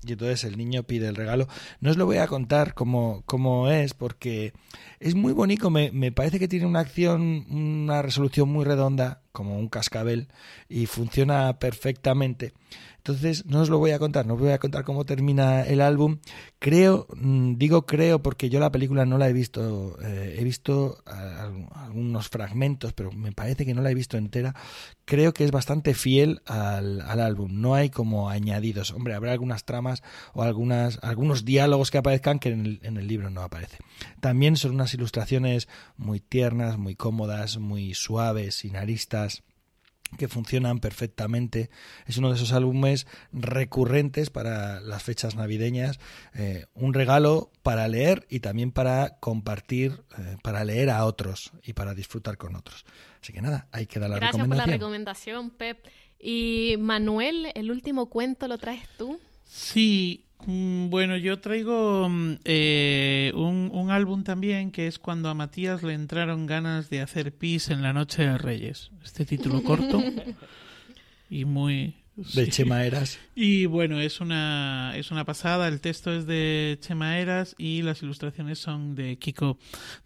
[0.06, 1.48] Y entonces el niño pide el regalo.
[1.80, 4.52] No os lo voy a contar cómo, cómo es, porque
[5.00, 5.70] es muy bonito.
[5.70, 10.26] Me, me, parece que tiene una acción, una resolución muy redonda, como un cascabel,
[10.68, 12.52] y funciona perfectamente.
[12.98, 15.80] Entonces, no os lo voy a contar, no os voy a contar cómo termina el
[15.80, 16.18] álbum.
[16.58, 21.02] Creo, mm, digo creo porque yo la película no la he visto, eh, he visto
[21.06, 24.54] algunos fragmentos, pero me parece que no la he visto entera.
[25.06, 28.90] Creo que es bastante fiel al, álbum, no hay como añadidos.
[28.90, 30.02] Hombre, habrá algunas tramas
[30.34, 33.78] o algunas, algunos diálogos que aparezcan que en el, en el libro no aparece.
[34.20, 35.66] También son unas ilustraciones
[35.96, 39.27] muy tiernas, muy cómodas, muy suaves, sin aristas
[40.16, 41.70] que funcionan perfectamente.
[42.06, 45.98] Es uno de esos álbumes recurrentes para las fechas navideñas,
[46.34, 51.74] eh, un regalo para leer y también para compartir, eh, para leer a otros y
[51.74, 52.84] para disfrutar con otros.
[53.22, 54.64] Así que nada, hay que dar la Gracias recomendación.
[54.64, 55.86] por la recomendación, Pep.
[56.18, 59.20] Y Manuel, el último cuento lo traes tú.
[59.44, 65.82] Sí, bueno, yo traigo mm, eh, un, un, álbum también que es cuando a Matías
[65.82, 68.90] le entraron ganas de hacer pis en la noche de Reyes.
[69.04, 70.02] Este título corto
[71.30, 72.50] y muy, de sí.
[72.50, 73.18] Chema Eras.
[73.36, 75.68] Y bueno, es una, es una pasada.
[75.68, 79.58] El texto es de Chema Eras y las ilustraciones son de Kiko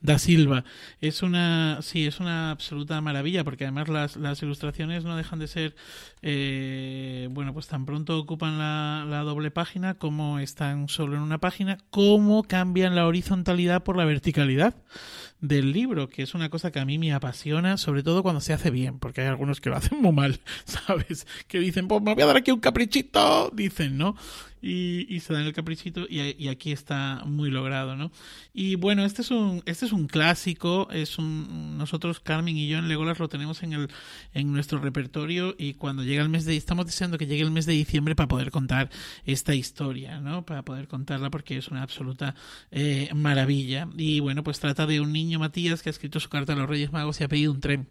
[0.02, 0.64] da Silva.
[1.00, 5.48] Es una, sí, es una absoluta maravilla porque además las, las ilustraciones no dejan de
[5.48, 5.74] ser,
[6.20, 11.38] eh, bueno, pues tan pronto ocupan la, la doble página como están solo en una
[11.38, 14.74] página, como cambian la horizontalidad por la verticalidad
[15.42, 18.52] del libro, que es una cosa que a mí me apasiona, sobre todo cuando se
[18.52, 21.26] hace bien, porque hay algunos que lo hacen muy mal, ¿sabes?
[21.48, 24.16] Que dicen, pues me voy a dar aquí un caprichito, dicen, ¿no?
[24.64, 28.12] Y, se dan el caprichito y, y, aquí está muy logrado, ¿no?
[28.54, 32.78] Y bueno, este es un, este es un clásico, es un, nosotros, Carmen y yo
[32.78, 33.88] en Legolas lo tenemos en el,
[34.34, 37.66] en nuestro repertorio y cuando llega el mes de, estamos deseando que llegue el mes
[37.66, 38.88] de diciembre para poder contar
[39.24, 40.44] esta historia, ¿no?
[40.46, 42.34] Para poder contarla porque es una absoluta
[42.70, 43.88] eh, maravilla.
[43.96, 46.68] Y bueno, pues trata de un niño Matías que ha escrito su carta a los
[46.68, 47.88] Reyes Magos y ha pedido un tren.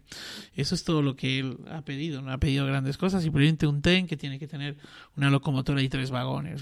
[0.54, 3.82] Eso es todo lo que él ha pedido, no ha pedido grandes cosas, simplemente un
[3.82, 4.76] tren que tiene que tener
[5.16, 6.61] una locomotora y tres vagones,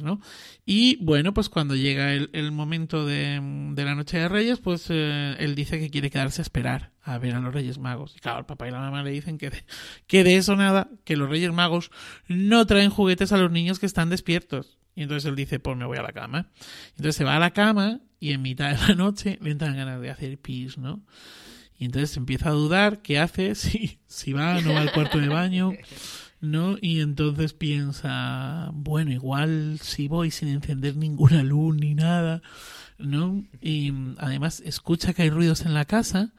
[0.65, 3.41] Y bueno, pues cuando llega el, momento de,
[3.75, 7.19] de, la Noche de Reyes, pues eh, él dice que quiere quedarse a esperar a
[7.19, 8.15] ver a los Reyes Magos.
[8.17, 9.65] Y claro, el papá y la mamá le dicen que de,
[10.07, 11.91] que de eso nada, que los Reyes Magos
[12.29, 14.79] no traen juguetes a los niños que están despiertos.
[14.95, 16.51] Y entonces él dice, pues me voy a la cama.
[16.91, 20.01] Entonces se va a la cama y en mitad de la noche le entran ganas
[20.01, 21.03] de hair pis, ¿no?
[21.79, 25.19] Y entonces empieza a dudar qué hace, si, si va o no va al cuarto
[25.19, 25.73] de baño,
[26.41, 26.77] ¿no?
[26.81, 32.43] Y entonces piensa, bueno, igual si voy sin encender ninguna luz ni nada,
[32.99, 33.45] ¿no?
[33.61, 36.33] Y además escucha que hay ruidos en la casa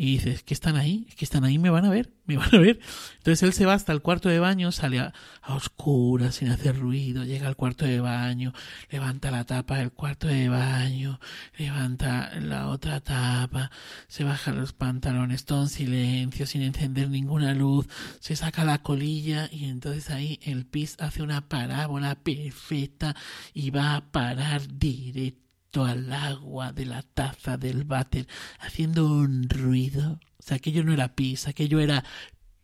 [0.00, 2.36] y dice, es que están ahí, es que están ahí, me van a ver, me
[2.36, 2.78] van a ver.
[3.16, 6.78] Entonces él se va hasta el cuarto de baño, sale a, a oscuras, sin hacer
[6.78, 8.52] ruido, llega al cuarto de baño,
[8.90, 11.18] levanta la tapa del cuarto de baño,
[11.58, 13.72] levanta la otra tapa,
[14.06, 17.88] se baja los pantalones, todo en silencio, sin encender ninguna luz,
[18.20, 23.16] se saca la colilla y entonces ahí el pis hace una parábola perfecta
[23.52, 28.26] y va a parar directo al agua de la taza del váter
[28.58, 30.18] haciendo un ruido.
[30.38, 32.04] O sea, aquello no era pis, aquello era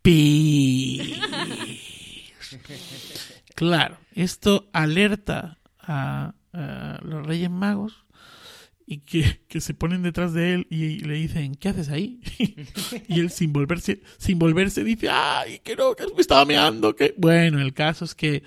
[0.01, 1.19] pis.
[3.53, 6.33] Claro, esto alerta a,
[7.03, 8.05] los Reyes Magos
[8.87, 12.21] y que, que, se ponen detrás de él y le dicen, ¿qué haces ahí?
[13.07, 16.95] y él sin volverse, sin volverse dice, ay, que no, que me estaba meando.
[17.17, 18.43] Bueno, el caso es que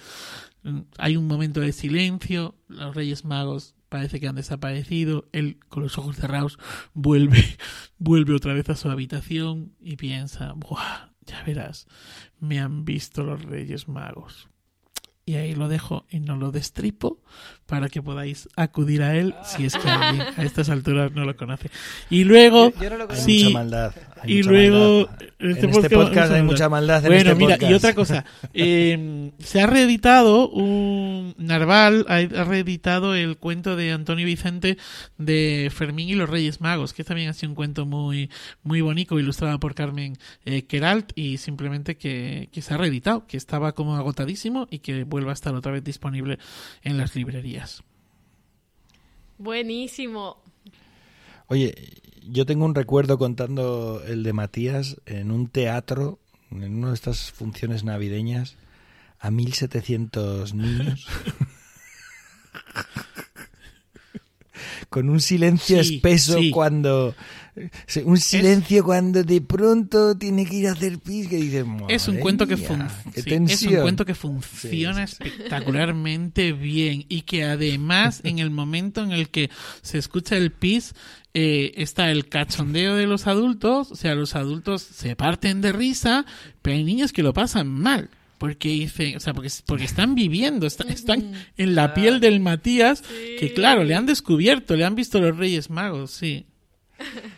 [0.96, 5.99] hay un momento de silencio, los Reyes Magos parece que han desaparecido, él con los
[5.99, 6.59] ojos cerrados
[6.95, 7.43] vuelve,
[7.99, 11.86] vuelve otra vez a su habitación y piensa, Buah, ya verás,
[12.41, 14.49] me han visto los Reyes Magos.
[15.24, 17.22] Y ahí lo dejo y no lo destripo
[17.68, 21.36] para que podáis acudir a él si es que alguien a estas alturas no lo
[21.36, 21.70] conoce.
[22.08, 23.94] Y luego, yo, yo no sí, hay mucha maldad.
[24.22, 25.28] Hay y mucha luego maldad.
[25.38, 27.04] este en este podcast hay mucha maldad.
[27.04, 27.70] En bueno, este mira, podcast.
[27.70, 34.24] y otra cosa, eh, se ha reeditado un Narval ha reeditado el cuento de Antonio
[34.24, 34.78] Vicente
[35.18, 38.30] de Fermín y los Reyes Magos, que también ha sido un cuento muy
[38.62, 40.16] muy bonito, ilustrado por Carmen
[40.46, 45.04] eh, Queralt y simplemente que, que se ha reeditado, que estaba como agotadísimo y que
[45.04, 46.38] vuelva a estar otra vez disponible
[46.82, 47.57] en las librerías.
[49.38, 50.42] Buenísimo.
[51.46, 51.74] Oye,
[52.28, 56.18] yo tengo un recuerdo contando el de Matías en un teatro,
[56.50, 58.56] en una de estas funciones navideñas,
[59.18, 61.06] a 1700 niños.
[64.88, 66.50] con un silencio Sí, espeso sí.
[66.50, 67.14] cuando...
[68.04, 72.14] Un silencio cuando de pronto tiene que ir a hacer pis que dices, Es un
[72.14, 73.82] "Madre cuento que mía, sí, es un tensión".
[73.82, 79.28] cuento que funciona Sí, sí, espectacularmente bien y que además en el momento en el
[79.30, 79.50] que
[79.82, 80.94] se escucha el pis
[81.34, 86.24] eh, está el cachondeo de los adultos, o sea, los adultos se parten de risa,
[86.62, 88.11] pero hay niños que lo pasan mal.
[88.38, 93.02] Porque dicen, o sea, porque, porque están viviendo, están, están en la piel del Matías,
[93.02, 96.46] que claro, le han descubierto, le han visto los Reyes Magos, sí.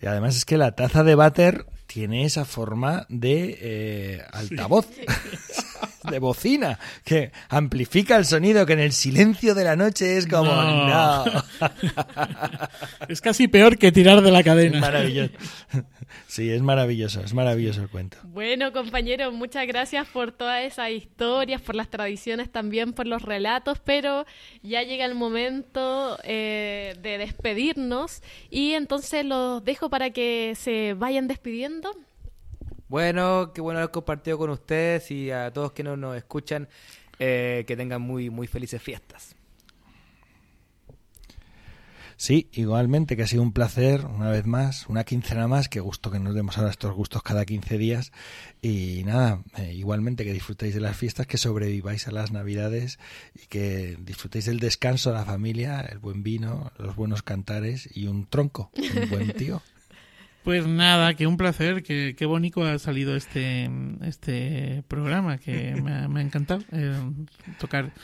[0.00, 4.86] Y además es que la taza de váter tiene esa forma de eh, altavoz,
[6.10, 10.52] de bocina, que amplifica el sonido, que en el silencio de la noche es como,
[10.52, 11.24] No.
[11.24, 11.44] no.
[13.08, 14.80] Es casi peor que tirar de la Es cadena.
[14.80, 15.32] maravilloso.
[16.26, 18.18] Sí, es maravilloso, es maravilloso el cuento.
[18.24, 23.78] Bueno, compañeros, muchas gracias por todas esas historias, por las tradiciones también, por los relatos,
[23.84, 24.26] pero
[24.62, 31.28] ya llega el momento eh, de despedirnos y entonces los dejo para que se vayan
[31.28, 31.90] despidiendo.
[32.88, 36.68] Bueno, qué bueno haber compartido con ustedes y a todos que no nos escuchan,
[37.18, 39.34] eh, que tengan muy, muy felices fiestas.
[42.16, 46.10] Sí, igualmente, que ha sido un placer, una vez más, una quincena más, qué gusto
[46.10, 48.12] que nos demos ahora estos gustos cada 15 días.
[48.62, 52.98] Y nada, eh, igualmente que disfrutéis de las fiestas, que sobreviváis a las navidades
[53.34, 58.06] y que disfrutéis del descanso de la familia, el buen vino, los buenos cantares y
[58.06, 59.60] un tronco, un buen tío.
[60.44, 63.70] Pues nada, que un placer, que qué bonito ha salido este,
[64.02, 67.00] este programa, que me ha, me ha encantado eh,
[67.58, 67.94] tocar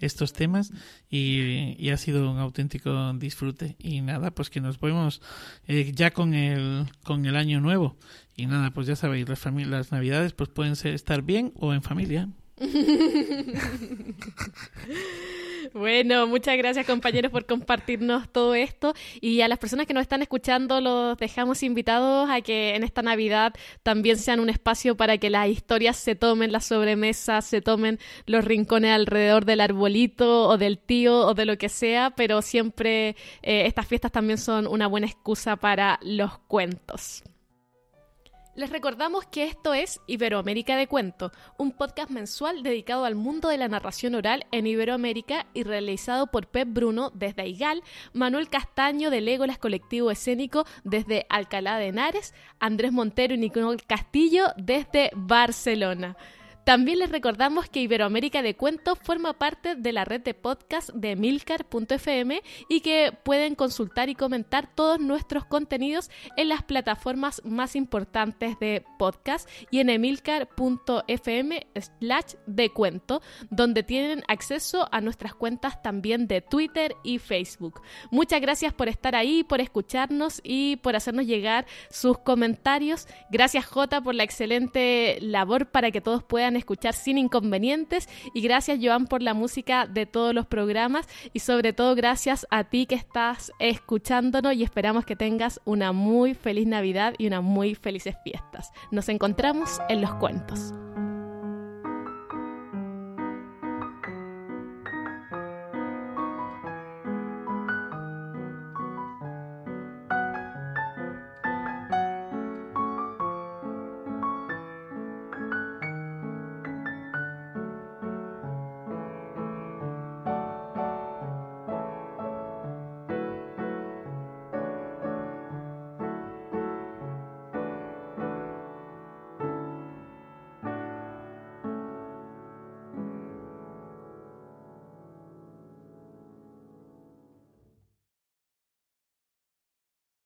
[0.00, 0.72] estos temas
[1.10, 3.76] y, y ha sido un auténtico disfrute.
[3.78, 5.20] Y nada, pues que nos vemos
[5.68, 7.98] eh, ya con el, con el año nuevo.
[8.34, 11.82] Y nada, pues ya sabéis, las, las navidades pues pueden ser estar bien o en
[11.82, 12.30] familia.
[15.72, 20.22] Bueno, muchas gracias compañeros por compartirnos todo esto y a las personas que nos están
[20.22, 25.30] escuchando los dejamos invitados a que en esta Navidad también sean un espacio para que
[25.30, 30.78] las historias se tomen las sobremesas, se tomen los rincones alrededor del arbolito o del
[30.78, 33.10] tío o de lo que sea, pero siempre
[33.42, 37.22] eh, estas fiestas también son una buena excusa para los cuentos.
[38.56, 43.56] Les recordamos que esto es Iberoamérica de Cuento, un podcast mensual dedicado al mundo de
[43.56, 47.82] la narración oral en Iberoamérica y realizado por Pep Bruno desde Aigal,
[48.12, 54.48] Manuel Castaño de Legolas Colectivo Escénico desde Alcalá de Henares, Andrés Montero y Nicole Castillo
[54.56, 56.16] desde Barcelona.
[56.64, 61.16] También les recordamos que Iberoamérica de Cuento forma parte de la red de podcast de
[61.16, 68.58] Milcar.fm y que pueden consultar y comentar todos nuestros contenidos en las plataformas más importantes
[68.60, 76.26] de podcast y en emilcar.fm slash de cuento, donde tienen acceso a nuestras cuentas también
[76.28, 77.80] de Twitter y Facebook.
[78.10, 83.06] Muchas gracias por estar ahí, por escucharnos y por hacernos llegar sus comentarios.
[83.30, 86.22] Gracias Jota por la excelente labor para que todos
[86.56, 91.72] escuchar sin inconvenientes y gracias Joan por la música de todos los programas y sobre
[91.72, 97.14] todo gracias a ti que estás escuchándonos y esperamos que tengas una muy feliz Navidad
[97.18, 98.72] y unas muy felices fiestas.
[98.90, 100.72] Nos encontramos en los cuentos.